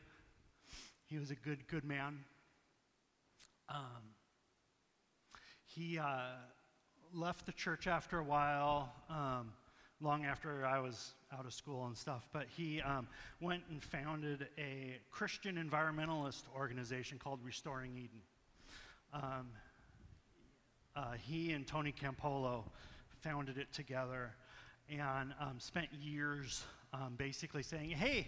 [1.06, 2.18] He was a good, good man.
[3.68, 4.14] Um,
[5.66, 6.32] he uh,
[7.14, 9.52] left the church after a while, um,
[10.00, 13.08] long after I was out of school and stuff, but he um,
[13.40, 18.20] went and founded a Christian environmentalist organization called Restoring Eden.
[19.12, 19.48] Um,
[20.94, 22.64] uh, he and Tony Campolo
[23.20, 24.32] founded it together
[24.90, 28.26] and um, spent years um, basically saying, hey,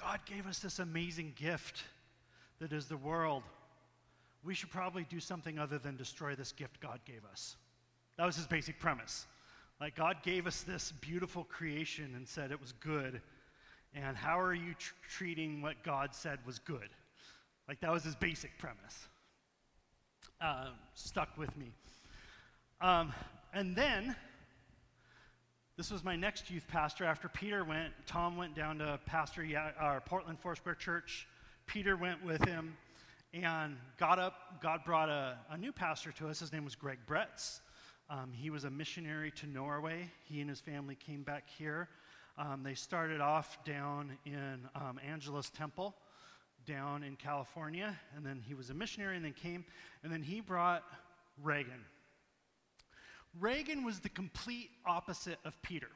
[0.00, 1.84] God gave us this amazing gift
[2.58, 3.42] that is the world.
[4.44, 7.56] We should probably do something other than destroy this gift God gave us.
[8.18, 9.26] That was his basic premise.
[9.80, 13.20] Like, God gave us this beautiful creation and said it was good.
[13.94, 16.88] And how are you tr- treating what God said was good?
[17.68, 19.08] Like, that was his basic premise.
[20.40, 21.72] Uh, stuck with me.
[22.80, 23.12] Um,
[23.54, 24.16] and then,
[25.76, 27.04] this was my next youth pastor.
[27.04, 31.26] After Peter went, Tom went down to pastor ya- uh, Portland Foursquare Church.
[31.66, 32.76] Peter went with him
[33.32, 34.60] and got up.
[34.60, 36.40] God brought a, a new pastor to us.
[36.40, 37.60] His name was Greg Bretz.
[38.10, 40.10] Um, he was a missionary to Norway.
[40.24, 41.88] He and his family came back here.
[42.36, 45.94] Um, they started off down in um, Angelus Temple,
[46.66, 49.64] down in California, and then he was a missionary and then came,
[50.02, 50.82] and then he brought
[51.42, 51.84] Reagan.
[53.40, 55.88] Reagan was the complete opposite of Peter.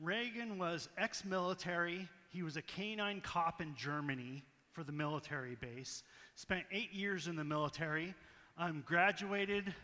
[0.00, 6.04] Reagan was ex military, he was a canine cop in Germany for the military base,
[6.38, 8.14] spent eight years in the military,
[8.56, 9.74] I'm graduated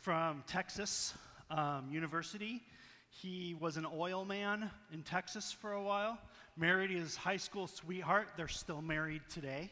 [0.00, 1.12] from Texas
[1.50, 2.62] um, University.
[3.10, 6.16] He was an oil man in Texas for a while,
[6.56, 8.28] married his high school sweetheart.
[8.34, 9.70] They're still married today.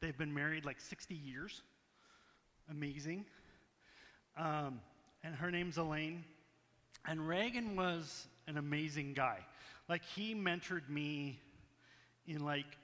[0.00, 1.60] They've been married like 60 years.
[2.70, 3.26] Amazing.
[4.38, 4.80] Um,
[5.22, 6.24] and her name's Elaine.
[7.06, 9.40] And Reagan was an amazing guy.
[9.86, 11.38] Like he mentored me
[12.26, 12.78] in like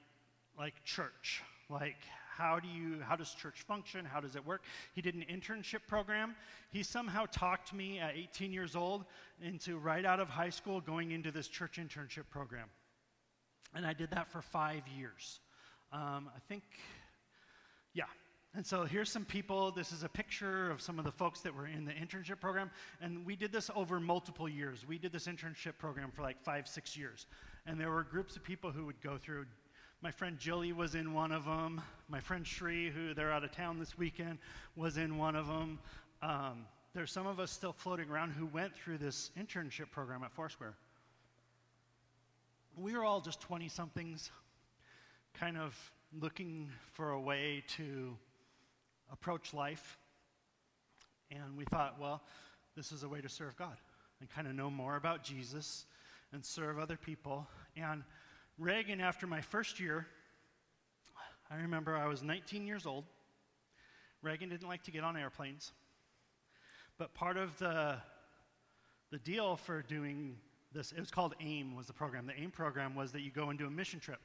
[0.55, 1.41] like church.
[1.69, 1.97] Like
[2.37, 4.05] how do you how does church function?
[4.05, 4.63] How does it work?
[4.93, 6.35] He did an internship program.
[6.69, 9.05] He somehow talked me at 18 years old
[9.41, 12.67] into right out of high school going into this church internship program.
[13.73, 15.39] And I did that for five years.
[15.91, 16.63] Um, I think,
[17.93, 18.05] yeah,
[18.55, 19.71] And so here's some people.
[19.71, 22.71] This is a picture of some of the folks that were in the internship program.
[23.01, 24.85] And we did this over multiple years.
[24.87, 27.27] We did this internship program for like five, six years.
[27.65, 29.45] And there were groups of people who would go through.
[30.05, 31.81] My friend Jilly was in one of them.
[32.09, 34.37] My friend Shri, who they're out of town this weekend,
[34.75, 35.79] was in one of them.
[36.21, 40.31] Um, there's some of us still floating around who went through this internship program at
[40.31, 40.75] Foursquare.
[42.77, 44.29] We were all just 20 somethings,
[45.33, 45.75] kind of
[46.21, 48.15] looking for a way to
[49.11, 49.97] approach life.
[51.31, 52.21] And we thought, well,
[52.77, 53.77] this is a way to serve God
[54.19, 55.87] and kind of know more about Jesus
[56.31, 57.47] and serve other people.
[57.75, 58.03] And
[58.57, 60.07] Reagan, after my first year,
[61.51, 63.03] I remember I was 19 years old.
[64.21, 65.73] Reagan didn't like to get on airplanes.
[66.97, 67.97] But part of the,
[69.11, 70.37] the deal for doing
[70.71, 72.27] this, it was called AIM, was the program.
[72.27, 74.19] The AIM program was that you go and do a mission trip.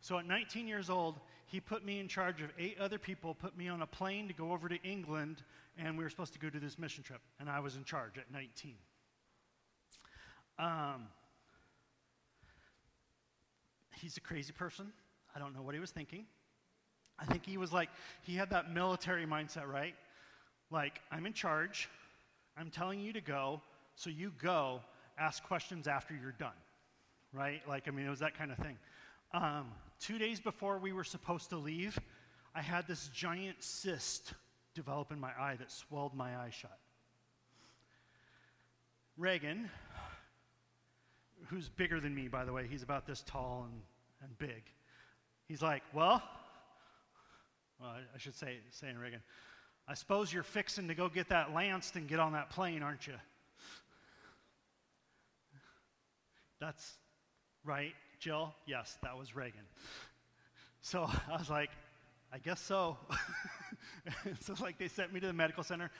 [0.00, 3.56] So at 19 years old, he put me in charge of eight other people, put
[3.56, 5.44] me on a plane to go over to England,
[5.78, 7.20] and we were supposed to go do this mission trip.
[7.38, 8.74] And I was in charge at 19.
[10.58, 11.06] Um,
[13.96, 14.92] he's a crazy person.
[15.34, 16.26] I don't know what he was thinking.
[17.18, 17.88] I think he was like,
[18.22, 19.94] he had that military mindset, right?
[20.70, 21.88] Like, I'm in charge.
[22.58, 23.60] I'm telling you to go,
[23.94, 24.80] so you go,
[25.18, 26.56] ask questions after you're done,
[27.32, 27.62] right?
[27.68, 28.76] Like, I mean, it was that kind of thing.
[29.32, 29.66] Um,
[30.00, 31.98] two days before we were supposed to leave,
[32.54, 34.32] I had this giant cyst
[34.74, 36.78] develop in my eye that swelled my eye shut.
[39.16, 39.70] Reagan,
[41.46, 43.82] who's bigger than me, by the way, he's about this tall and,
[44.22, 44.64] and big.
[45.48, 46.22] He's like, Well,
[47.80, 49.20] well I, should say, saying Reagan,
[49.88, 53.06] I suppose you're fixing to go get that lanced and get on that plane, aren't
[53.06, 53.14] you?
[56.60, 56.94] That's
[57.64, 58.54] right, Jill?
[58.66, 59.60] Yes, that was Reagan.
[60.80, 61.70] So I was like,
[62.32, 62.96] I guess so.
[64.40, 65.90] so, like, they sent me to the medical center.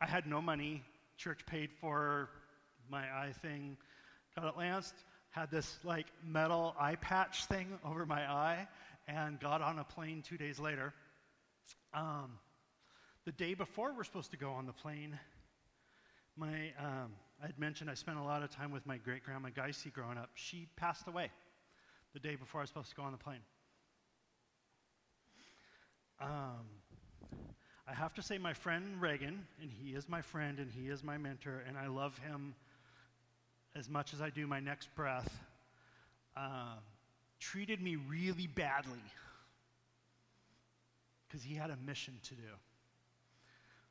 [0.00, 0.82] I had no money.
[1.16, 2.30] Church paid for
[2.90, 3.76] my eye thing.
[4.40, 4.84] Got it.
[5.30, 8.68] Had this, like, metal eye patch thing over my eye
[9.08, 10.94] and got on a plane two days later.
[11.92, 12.38] Um,
[13.24, 15.18] the day before we're supposed to go on the plane,
[16.36, 17.12] my, um,
[17.42, 20.18] I had mentioned I spent a lot of time with my great grandma Geisy growing
[20.18, 20.30] up.
[20.34, 21.32] She passed away
[22.12, 23.42] the day before I was supposed to go on the plane.
[26.20, 26.66] Um,
[27.88, 31.02] I have to say, my friend Reagan, and he is my friend and he is
[31.02, 32.54] my mentor, and I love him
[33.74, 35.30] as much as I do my next breath,
[36.36, 36.76] uh,
[37.40, 39.02] treated me really badly
[41.26, 42.50] because he had a mission to do.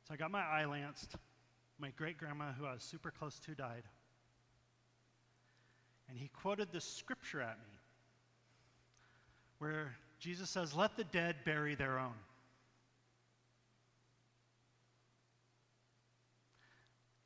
[0.06, 1.16] So I got my eye lanced.
[1.78, 3.84] My great grandma, who I was super close to, died.
[6.08, 7.78] And he quoted this scripture at me
[9.58, 12.14] where Jesus says, Let the dead bury their own.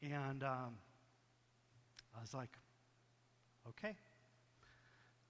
[0.02, 0.74] And um,
[2.16, 2.50] I was like,
[3.68, 3.96] okay,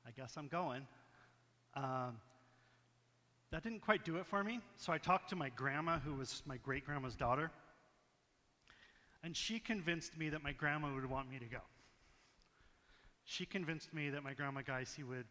[0.07, 0.87] I guess I'm going.
[1.75, 2.19] Um,
[3.51, 4.61] that didn't quite do it for me.
[4.77, 7.51] So I talked to my grandma, who was my great grandma's daughter,
[9.23, 11.61] and she convinced me that my grandma would want me to go.
[13.25, 15.27] She convinced me that my grandma Geisy would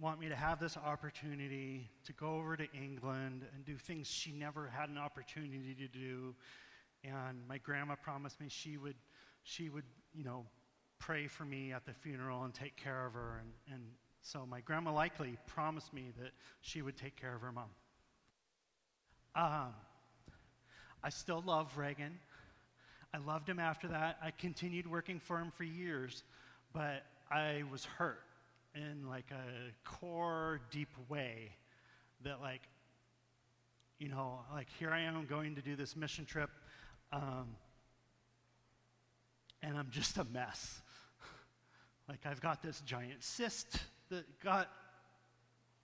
[0.00, 4.32] want me to have this opportunity to go over to England and do things she
[4.32, 6.34] never had an opportunity to do.
[7.04, 8.94] And my grandma promised me she would,
[9.42, 9.84] she would,
[10.14, 10.46] you know,
[10.98, 13.40] pray for me at the funeral and take care of her.
[13.40, 13.82] And, and
[14.22, 17.70] so my grandma likely promised me that she would take care of her mom.
[19.34, 19.74] Um,
[21.02, 22.18] I still love Reagan.
[23.14, 24.18] I loved him after that.
[24.22, 26.24] I continued working for him for years,
[26.72, 28.22] but I was hurt
[28.74, 31.52] in like a core, deep way
[32.24, 32.62] that, like,
[33.98, 36.50] you know, like here I am going to do this mission trip,
[37.12, 37.56] um,
[39.62, 40.80] and I'm just a mess.
[42.08, 43.80] Like, I've got this giant cyst
[44.10, 44.68] that got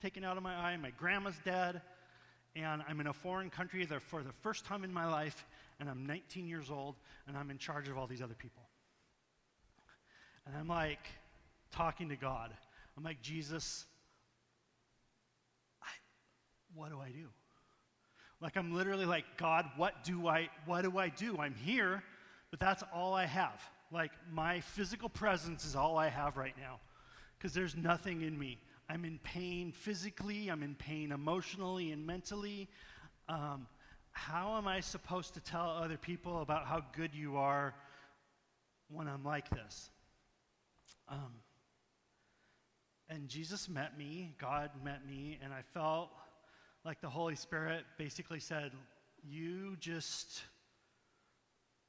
[0.01, 0.77] taken out of my eye.
[0.77, 1.83] My grandma's dead.
[2.57, 5.45] And I'm in a foreign country for the first time in my life,
[5.81, 6.95] and I'm 19 years old,
[7.27, 8.63] and I'm in charge of all these other people.
[10.47, 11.05] And I'm like
[11.73, 12.53] talking to God.
[12.97, 13.87] I'm like, Jesus,
[15.83, 15.89] I,
[16.75, 17.29] what do I do?
[18.41, 21.39] Like I'm literally like, God, what do I what do I do?
[21.39, 22.03] I'm here,
[22.51, 23.61] but that's all I have.
[23.95, 26.81] Like my physical presence is all I have right now
[27.39, 28.59] because there's nothing in me.
[28.91, 32.69] I'm in pain physically, I'm in pain emotionally and mentally.
[33.29, 33.69] Um,
[34.11, 37.73] how am I supposed to tell other people about how good you are
[38.89, 39.91] when I'm like this?
[41.09, 41.33] Um,
[43.09, 46.11] and Jesus met me, God met me, and I felt
[46.85, 48.73] like the Holy Spirit basically said,
[49.23, 50.43] you just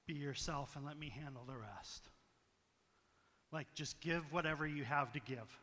[0.05, 2.09] be yourself and let me handle the rest.
[3.51, 5.59] Like, just give whatever you have to give,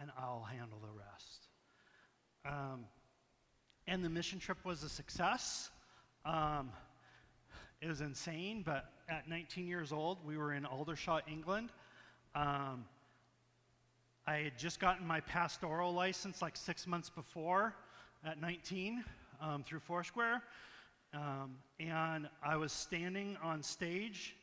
[0.00, 1.48] and I'll handle the rest.
[2.44, 2.84] Um,
[3.86, 5.70] and the mission trip was a success.
[6.24, 6.70] Um,
[7.80, 11.70] it was insane, but at 19 years old, we were in Aldershot, England.
[12.34, 12.84] Um,
[14.26, 17.74] I had just gotten my pastoral license like six months before
[18.24, 19.02] at 19
[19.40, 20.42] um, through Foursquare.
[21.14, 24.34] Um, and I was standing on stage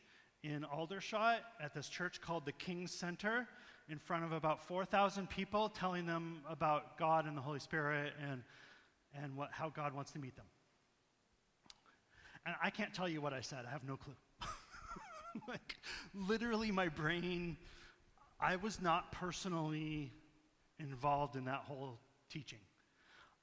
[0.43, 3.47] in Aldershot at this church called the King's Center
[3.89, 8.43] in front of about 4,000 people, telling them about God and the Holy Spirit and,
[9.15, 10.45] and what, how God wants to meet them.
[12.45, 14.13] And I can't tell you what I said, I have no clue.
[15.47, 15.75] like,
[16.13, 17.57] literally, my brain,
[18.39, 20.13] I was not personally
[20.79, 21.99] involved in that whole
[22.31, 22.59] teaching.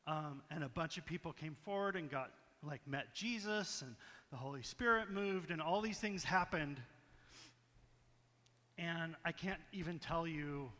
[0.07, 2.31] Um, and a bunch of people came forward and got,
[2.67, 3.95] like, met Jesus, and
[4.31, 6.81] the Holy Spirit moved, and all these things happened.
[8.79, 10.71] And I can't even tell you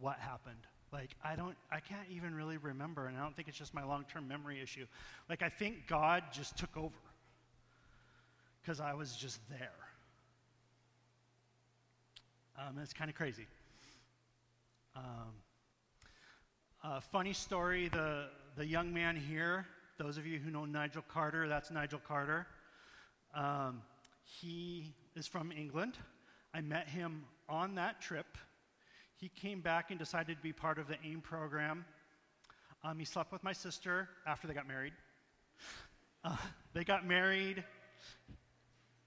[0.00, 0.66] what happened.
[0.92, 3.84] Like, I don't, I can't even really remember, and I don't think it's just my
[3.84, 4.86] long term memory issue.
[5.28, 6.94] Like, I think God just took over
[8.60, 9.70] because I was just there.
[12.58, 13.46] Um, it's kind of crazy.
[14.96, 15.02] Um,
[17.12, 18.24] funny story the,
[18.56, 19.66] the young man here,
[19.98, 22.46] those of you who know Nigel Carter, that's Nigel Carter.
[23.34, 23.82] Um,
[24.22, 25.98] he is from England.
[26.54, 28.38] I met him on that trip.
[29.16, 31.84] He came back and decided to be part of the AIM program.
[32.84, 34.92] Um, he slept with my sister after they got married.
[36.24, 36.36] Uh,
[36.74, 37.64] they got married.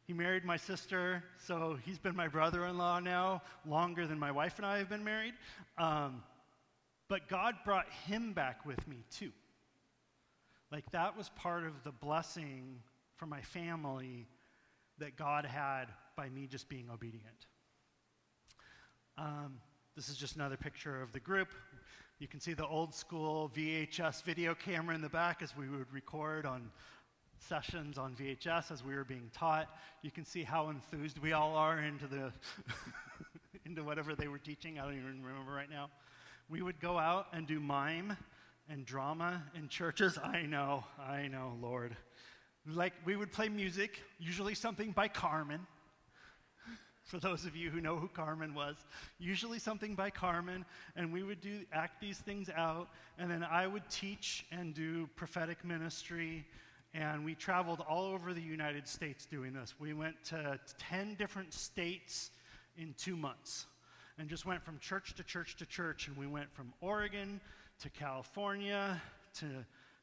[0.07, 4.31] He married my sister, so he's been my brother in law now longer than my
[4.31, 5.35] wife and I have been married.
[5.77, 6.21] Um,
[7.07, 9.31] but God brought him back with me too.
[10.71, 12.79] Like that was part of the blessing
[13.17, 14.27] for my family
[14.99, 15.85] that God had
[16.15, 17.47] by me just being obedient.
[19.17, 19.57] Um,
[19.95, 21.49] this is just another picture of the group.
[22.19, 25.91] You can see the old school VHS video camera in the back as we would
[25.91, 26.71] record on
[27.37, 29.67] sessions on VHS as we were being taught.
[30.03, 32.31] You can see how enthused we all are into the
[33.65, 34.79] into whatever they were teaching.
[34.79, 35.89] I don't even remember right now.
[36.49, 38.15] We would go out and do mime
[38.71, 40.17] and drama in churches.
[40.23, 41.95] I know, I know, Lord.
[42.65, 45.59] Like we would play music, usually something by Carmen.
[47.03, 48.77] For those of you who know who Carmen was,
[49.19, 50.63] usually something by Carmen,
[50.95, 52.87] and we would do act these things out,
[53.17, 56.45] and then I would teach and do prophetic ministry,
[56.93, 59.73] and we traveled all over the United States doing this.
[59.79, 62.31] We went to 10 different states
[62.77, 63.65] in two months
[64.17, 66.07] and just went from church to church to church.
[66.07, 67.41] And we went from Oregon
[67.81, 69.01] to California
[69.33, 69.45] to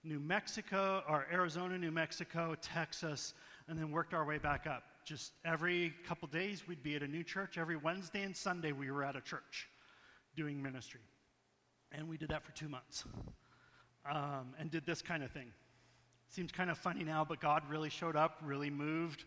[0.03, 3.35] New Mexico, or Arizona, New Mexico, Texas,
[3.69, 4.83] and then worked our way back up.
[5.05, 7.57] Just every couple days, we'd be at a new church.
[7.57, 9.69] Every Wednesday and Sunday, we were at a church
[10.35, 11.01] doing ministry.
[11.93, 13.05] And we did that for two months
[14.11, 15.53] um, and did this kind of thing.
[16.29, 19.25] Seems kind of funny now, but God really showed up, really moved.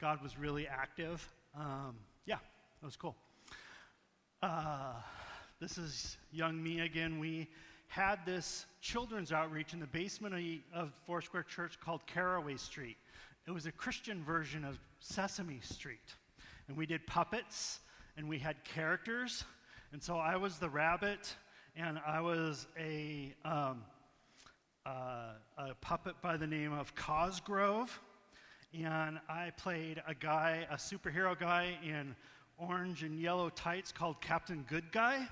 [0.00, 1.28] God was really active.
[1.56, 1.96] Um,
[2.26, 2.38] yeah,
[2.80, 3.14] that was cool.
[4.42, 4.94] Uh,
[5.60, 7.20] this is young me again.
[7.20, 7.48] We
[7.94, 10.34] had this children's outreach in the basement
[10.74, 12.96] of Foursquare Church called Caraway Street.
[13.46, 16.12] It was a Christian version of Sesame Street.
[16.66, 17.78] And we did puppets
[18.16, 19.44] and we had characters.
[19.92, 21.36] And so I was the rabbit
[21.76, 23.84] and I was a, um,
[24.84, 28.00] uh, a puppet by the name of Cosgrove.
[28.72, 32.16] And I played a guy, a superhero guy in
[32.58, 35.28] orange and yellow tights called Captain Good Guy.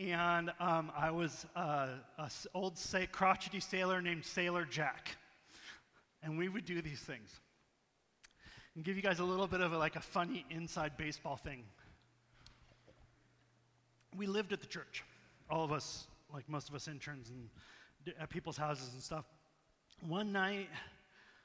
[0.00, 2.78] And um, I was uh, an old
[3.12, 5.16] crotchety sailor named Sailor Jack.
[6.22, 7.28] And we would do these things.
[8.74, 11.64] And give you guys a little bit of a, like a funny inside baseball thing.
[14.16, 15.04] We lived at the church,
[15.50, 19.26] all of us, like most of us interns and at people's houses and stuff.
[20.08, 20.70] One night,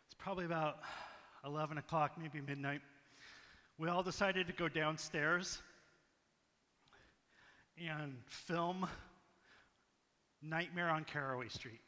[0.05, 0.79] it's probably about
[1.45, 2.79] 11 o'clock, maybe midnight
[3.77, 5.61] we all decided to go downstairs
[7.77, 8.87] and film
[10.41, 11.81] Nightmare on Caraway Street.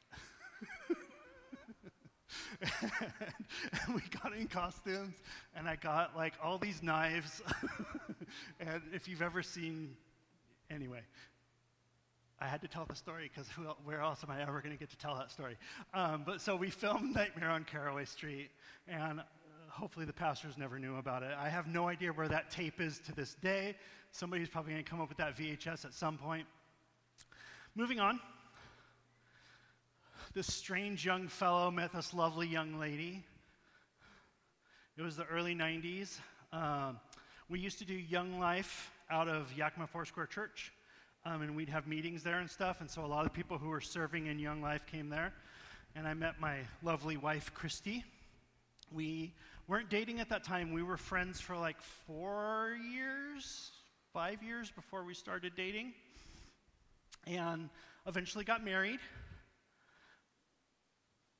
[2.61, 5.15] and, we got in costumes,
[5.55, 7.41] and I got like all these knives.
[8.59, 9.95] and if you've ever seen,
[10.69, 11.01] anyway,
[12.39, 13.47] I had to tell the story because
[13.85, 15.57] where else am I ever going to get to tell that story?
[15.93, 18.49] Um, but so we filmed Nightmare on Caraway Street,
[18.88, 19.22] and
[19.69, 21.31] hopefully the pastors never knew about it.
[21.38, 23.76] I have no idea where that tape is to this day.
[24.18, 26.48] Somebody's probably going to come up with that VHS at some point.
[27.76, 28.19] Moving on.
[30.34, 33.23] This strange young fellow met this lovely young lady
[34.98, 36.19] It was the early 90s.
[36.52, 36.99] Um,
[37.48, 40.73] we used to do Young Life out of Yakima Foursquare Church,
[41.23, 42.81] um, and we'd have meetings there and stuff.
[42.81, 45.31] And so a lot of people who were serving in Young Life came there.
[45.95, 48.03] And I met my lovely wife, Christy.
[48.91, 49.35] We
[49.68, 50.73] weren't dating at that time.
[50.73, 53.69] We were friends for like four years,
[54.18, 55.94] five years before we started dating,
[57.27, 57.69] and
[58.07, 58.98] eventually got married.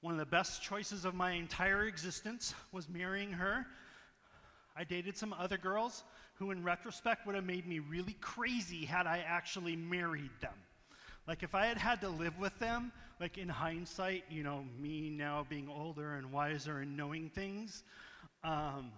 [0.02, 3.66] One of the best choices of my entire existence was marrying her.
[4.76, 6.04] I dated some other girls
[6.36, 10.54] who, in retrospect, would have made me really crazy had I actually married them.
[11.28, 15.10] Like, if I had had to live with them, like in hindsight, you know, me
[15.10, 17.84] now being older and wiser and knowing things,
[18.44, 18.92] um,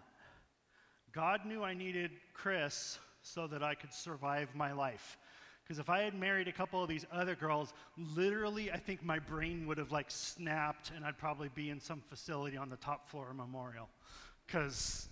[1.13, 5.17] God knew I needed Chris so that I could survive my life.
[5.63, 7.73] Because if I had married a couple of these other girls,
[8.15, 12.01] literally, I think my brain would have like snapped and I'd probably be in some
[12.09, 13.87] facility on the top floor of Memorial.
[14.47, 15.09] Because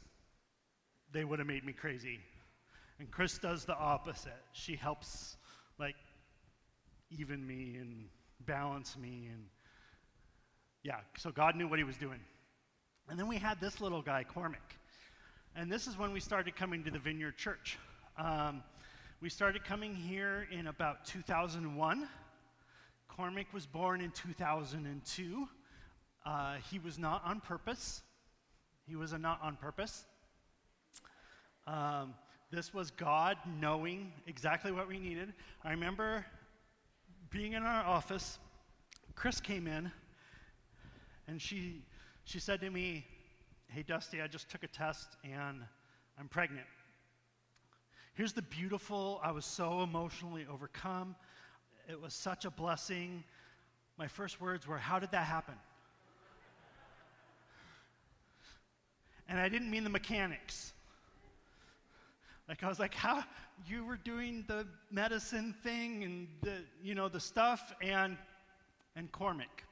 [1.11, 2.19] they would have made me crazy.
[2.99, 4.41] And Chris does the opposite.
[4.51, 5.37] She helps,
[5.77, 5.95] like,
[7.11, 8.05] even me and
[8.47, 9.29] balance me.
[9.31, 9.45] And
[10.81, 12.19] yeah, so God knew what he was doing.
[13.09, 14.75] And then we had this little guy, Cormac.
[15.55, 17.77] And this is when we started coming to the Vineyard Church.
[18.17, 18.63] Um,
[19.21, 22.09] we started coming here in about 2001.
[23.07, 25.47] Cormac was born in 2002.
[26.25, 28.01] Uh, he was not on purpose.
[28.87, 30.05] He was a not on purpose.
[31.67, 32.15] Um,
[32.49, 35.31] this was God knowing exactly what we needed.
[35.63, 36.25] I remember
[37.29, 38.39] being in our office.
[39.13, 39.91] Chris came in,
[41.27, 41.83] and she
[42.23, 43.05] she said to me,
[43.67, 45.61] "Hey, Dusty, I just took a test and
[46.19, 46.65] I'm pregnant."
[48.17, 51.15] Here's the beautiful, I was so emotionally overcome.
[51.87, 53.23] It was such a blessing.
[53.95, 55.53] My first words were, How did that happen?
[59.29, 60.73] And I didn't mean the mechanics.
[62.49, 63.23] Like I was like, how
[63.67, 68.17] you were doing the medicine thing and the you know the stuff and
[68.95, 69.63] and Cormac.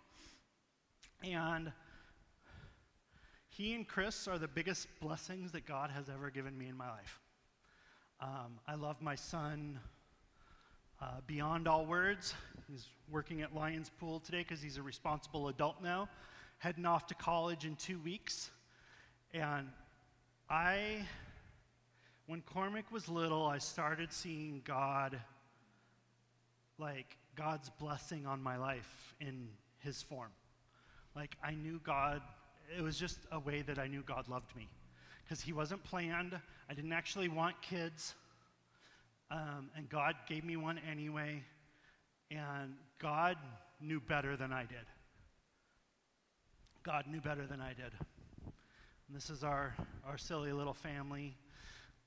[1.23, 1.71] And
[3.49, 6.91] he and Chris are the biggest blessings that God has ever given me in my
[6.91, 7.19] life.
[8.21, 9.77] Um, I love my son
[11.01, 12.33] uh, beyond all words.
[12.69, 16.07] He's working at Lions Pool today because he's a responsible adult now,
[16.59, 18.51] heading off to college in two weeks.
[19.33, 19.67] And
[20.49, 21.05] I,
[22.27, 25.19] when Cormac was little, I started seeing God,
[26.79, 30.31] like God's blessing on my life in his form.
[31.17, 32.21] Like I knew God,
[32.77, 34.69] it was just a way that I knew God loved me
[35.25, 36.39] because he wasn't planned.
[36.69, 38.13] I didn't actually want kids.
[39.31, 41.43] Um, and God gave me one anyway.
[42.29, 43.37] And God
[43.81, 44.85] knew better than I did.
[46.83, 47.91] God knew better than I did.
[49.07, 49.75] And this is our,
[50.07, 51.35] our silly little family.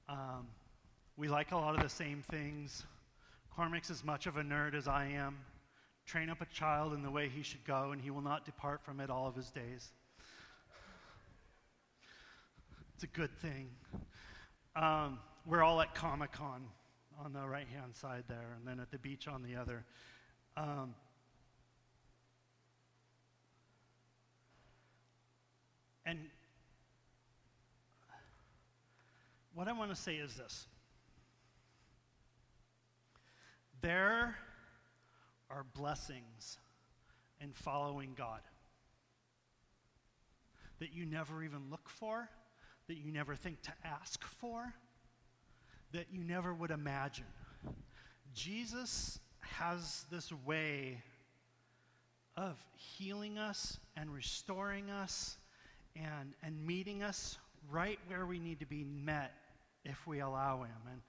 [0.08, 0.46] Um,
[1.16, 2.84] we like a lot of the same things.
[3.54, 5.36] Cormac's as much of a nerd as I am.
[6.06, 8.80] Train up a child in the way he should go, and he will not depart
[8.82, 9.90] from it all of his days.
[12.98, 13.68] It's a good thing.
[14.74, 16.64] Um, we're all at Comic Con
[17.24, 19.84] on the right hand side there, and then at the beach on the other.
[20.56, 20.96] Um,
[26.04, 26.18] and
[29.54, 30.66] what I want to say is this
[33.80, 34.34] there
[35.48, 36.58] are blessings
[37.40, 38.40] in following God
[40.80, 42.28] that you never even look for
[42.88, 44.74] that you never think to ask for,
[45.92, 47.24] that you never would imagine.
[48.34, 51.02] Jesus has this way
[52.36, 55.36] of healing us and restoring us
[55.96, 57.38] and, and meeting us
[57.70, 59.32] right where we need to be met
[59.84, 60.76] if we allow Him.
[60.90, 61.00] And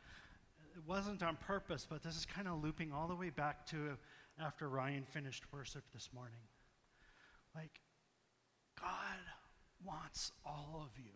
[0.75, 3.97] it wasn't on purpose, but this is kind of looping all the way back to
[4.41, 6.39] after Ryan finished worship this morning.
[7.55, 7.79] Like,
[8.79, 9.19] God
[9.85, 11.11] wants all of you.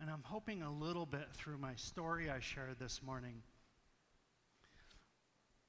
[0.00, 3.42] And I'm hoping a little bit through my story I shared this morning.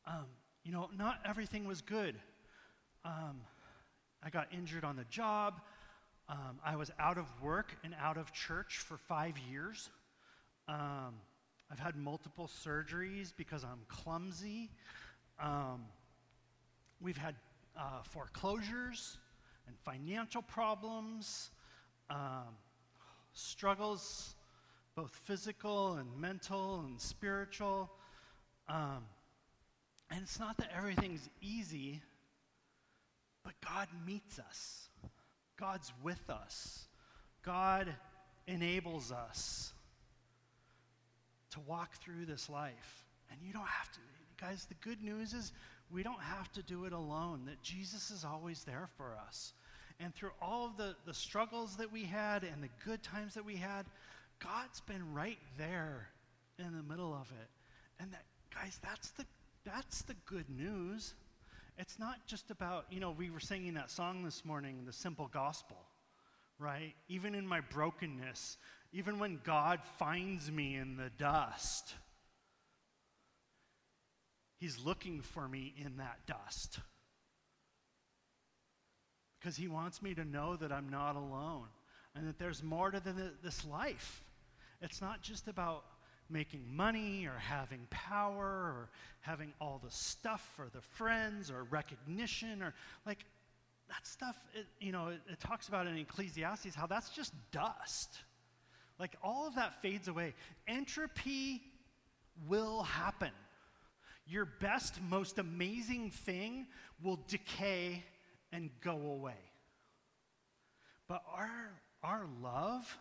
[0.05, 0.25] Um,
[0.63, 2.13] you know, not everything was good.
[3.03, 3.41] Um,
[4.21, 5.61] I got injured on the job.
[6.27, 9.89] Um, I was out of work and out of church for five years.
[10.67, 11.15] Um,
[11.71, 14.69] I've had multiple surgeries because I'm clumsy.
[15.41, 15.85] Um,
[17.01, 17.33] we've had
[17.75, 19.17] uh, foreclosures
[19.65, 21.49] and financial problems.
[23.39, 24.35] Struggles,
[24.95, 27.89] both physical and mental and spiritual.
[28.67, 29.05] Um,
[30.11, 32.01] and it's not that everything's easy,
[33.43, 34.89] but God meets us.
[35.57, 36.87] God's with us.
[37.43, 37.87] God
[38.47, 39.73] enables us
[41.51, 43.05] to walk through this life.
[43.31, 43.99] And you don't have to.
[44.39, 45.51] Guys, the good news is
[45.91, 49.53] we don't have to do it alone, that Jesus is always there for us.
[49.99, 53.45] And through all of the, the struggles that we had and the good times that
[53.45, 53.85] we had,
[54.39, 56.07] God's been right there
[56.57, 57.49] in the middle of it.
[57.99, 58.23] And that,
[58.53, 59.25] guys, that's the,
[59.65, 61.13] that's the good news.
[61.77, 65.29] It's not just about, you know, we were singing that song this morning, the simple
[65.33, 65.77] gospel,
[66.57, 66.93] right?
[67.09, 68.57] Even in my brokenness,
[68.93, 71.93] even when God finds me in the dust,
[74.59, 76.79] He's looking for me in that dust.
[79.39, 81.67] Because He wants me to know that I'm not alone
[82.15, 84.23] and that there's more to the, this life.
[84.81, 85.83] It's not just about
[86.29, 88.89] making money or having power or
[89.21, 92.73] having all the stuff or the friends or recognition or
[93.05, 93.25] like
[93.89, 98.19] that stuff, it, you know, it, it talks about in Ecclesiastes how that's just dust.
[98.99, 100.33] Like all of that fades away.
[100.67, 101.61] Entropy
[102.47, 103.31] will happen.
[104.27, 106.67] Your best, most amazing thing
[107.03, 108.03] will decay
[108.51, 109.39] and go away.
[111.07, 111.71] But our,
[112.03, 112.97] our love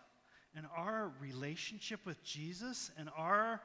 [0.55, 3.61] and our relationship with Jesus and our,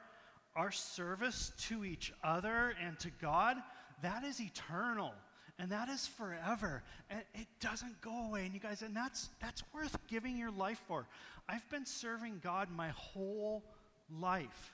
[0.55, 3.57] our service to each other and to God,
[4.01, 5.13] that is eternal
[5.57, 6.83] and that is forever.
[7.09, 8.45] And it doesn't go away.
[8.45, 11.07] And you guys and that's that's worth giving your life for.
[11.47, 13.63] I've been serving god my whole
[14.09, 14.73] life.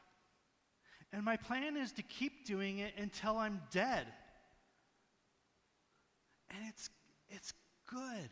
[1.14, 4.08] And my plan is to keep doing it until i'm dead.
[6.50, 6.90] And it's
[7.32, 7.54] it's
[7.88, 8.30] good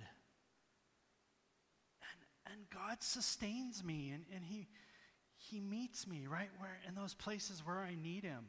[2.01, 2.19] and
[2.51, 4.67] and God sustains me and, and he,
[5.37, 8.45] he meets me right where in those places where I need him.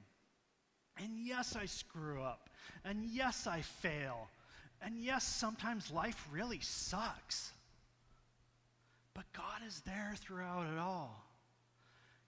[0.97, 2.51] And yes, I screw up.
[2.85, 4.28] And yes, I fail.
[4.82, 7.52] And yes, sometimes life really sucks.
[9.14, 11.24] But God is there throughout it all.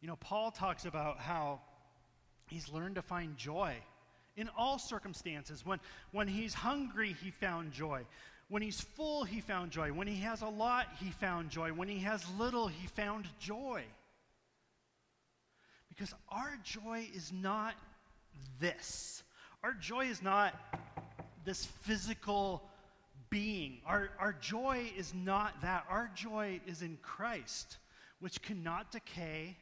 [0.00, 1.60] You know, Paul talks about how
[2.48, 3.76] he's learned to find joy
[4.36, 5.64] in all circumstances.
[5.64, 5.80] When,
[6.12, 8.02] when he's hungry, he found joy.
[8.48, 9.92] When he's full, he found joy.
[9.92, 11.70] When he has a lot, he found joy.
[11.70, 13.82] When he has little, he found joy.
[15.88, 17.74] Because our joy is not
[18.60, 19.22] this.
[19.62, 20.54] Our joy is not
[21.44, 22.62] this physical
[23.30, 23.80] being.
[23.86, 25.84] Our, our joy is not that.
[25.88, 27.78] Our joy is in Christ,
[28.20, 29.56] which cannot decay,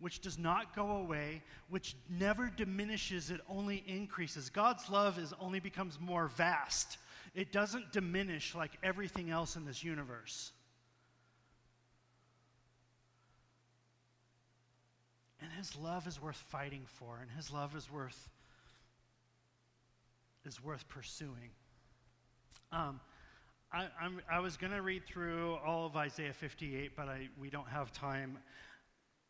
[0.00, 4.50] which does not go away, which never diminishes, it only increases.
[4.50, 6.98] God's love is only becomes more vast
[7.34, 10.52] it doesn't diminish like everything else in this universe.
[15.40, 18.28] And his love is worth fighting for, and his love is worth
[20.44, 21.50] is worth pursuing.
[22.72, 22.98] Um,
[23.72, 27.50] I, I'm, I was going to read through all of Isaiah 58, but I, we
[27.50, 28.38] don't have time.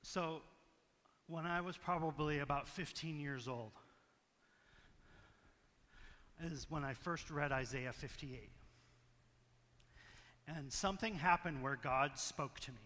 [0.03, 0.41] So,
[1.31, 3.71] when I was probably about 15 years old,
[6.45, 8.51] is when I first read Isaiah 58.
[10.49, 12.79] And something happened where God spoke to me.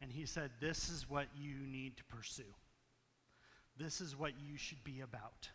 [0.00, 2.54] And he said, This is what you need to pursue.
[3.76, 5.48] This is what you should be about.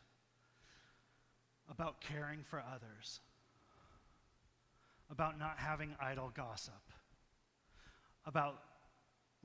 [1.69, 3.21] About caring for others.
[5.09, 6.73] About not having idle gossip.
[8.25, 8.59] About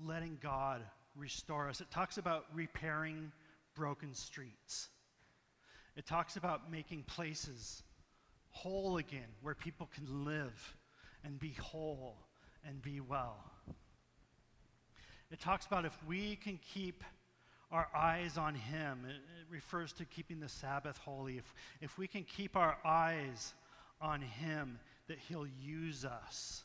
[0.04, 0.82] letting God
[1.18, 1.80] restore us.
[1.80, 3.32] It talks about repairing
[3.74, 4.88] broken streets.
[5.96, 7.82] It talks about making places
[8.50, 10.76] whole again where people can live
[11.24, 12.16] and be whole
[12.66, 13.44] and be well.
[15.30, 17.04] It talks about if we can keep
[17.70, 21.36] our eyes on Him, it, it, refers to keeping the Sabbath holy.
[21.36, 23.52] If, if we can keep our eyes
[24.00, 26.64] on Him, that He'll use us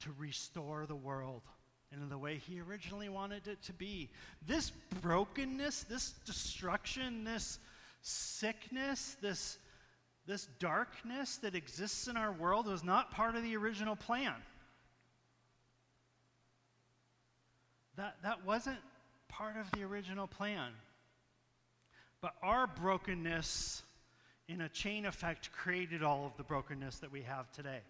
[0.00, 1.42] to restore the world
[1.92, 4.08] and in the way he originally wanted it to be.
[4.46, 4.70] This
[5.02, 7.58] brokenness, this destruction, this
[8.00, 9.58] sickness, this,
[10.26, 14.34] this darkness that exists in our world was not part of the original plan.
[17.96, 18.78] That, that wasn't
[19.28, 20.72] part of the original plan.
[22.22, 23.82] But our brokenness,
[24.48, 27.80] in a chain effect, created all of the brokenness that we have today.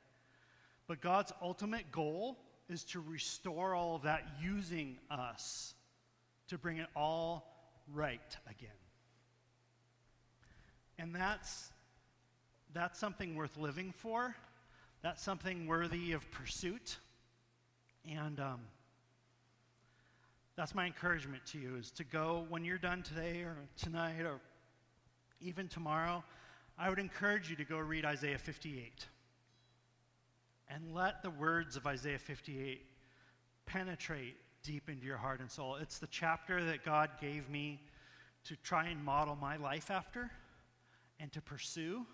[0.88, 2.36] But God's ultimate goal
[2.72, 5.74] is to restore all of that using us
[6.48, 7.46] to bring it all
[7.92, 8.70] right again.
[10.98, 11.70] And that's,
[12.72, 14.34] that's something worth living for.
[15.02, 16.98] That's something worthy of pursuit.
[18.08, 18.60] And um,
[20.56, 24.40] that's my encouragement to you is to go when you're done today or tonight or
[25.40, 26.22] even tomorrow.
[26.78, 29.06] I would encourage you to go read Isaiah 58
[30.74, 32.82] and let the words of Isaiah 58
[33.66, 35.76] penetrate deep into your heart and soul.
[35.76, 37.80] It's the chapter that God gave me
[38.44, 40.30] to try and model my life after
[41.20, 42.06] and to pursue.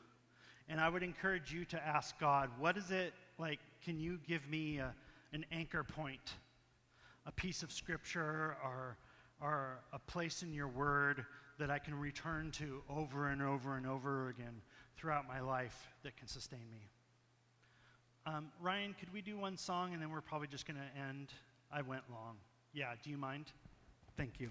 [0.69, 3.61] And I would encourage you to ask God, what is it like?
[3.85, 4.93] Can you give me a,
[5.33, 6.35] an anchor point,
[7.27, 8.99] a piece of scripture, or,
[9.41, 11.25] or a place in your word
[11.59, 14.61] that I can return to over and over and over again
[14.97, 16.89] throughout my life that can sustain me?
[18.29, 21.29] Um, Ryan, could we do one song and then we're probably just going to end?
[21.73, 22.37] I went long.
[22.75, 23.47] Yeah, do you mind?
[24.19, 24.51] Thank you.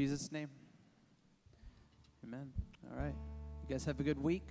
[0.00, 0.48] Jesus' name.
[2.24, 2.50] Amen.
[2.90, 3.14] All right.
[3.62, 4.48] You guys have a good week.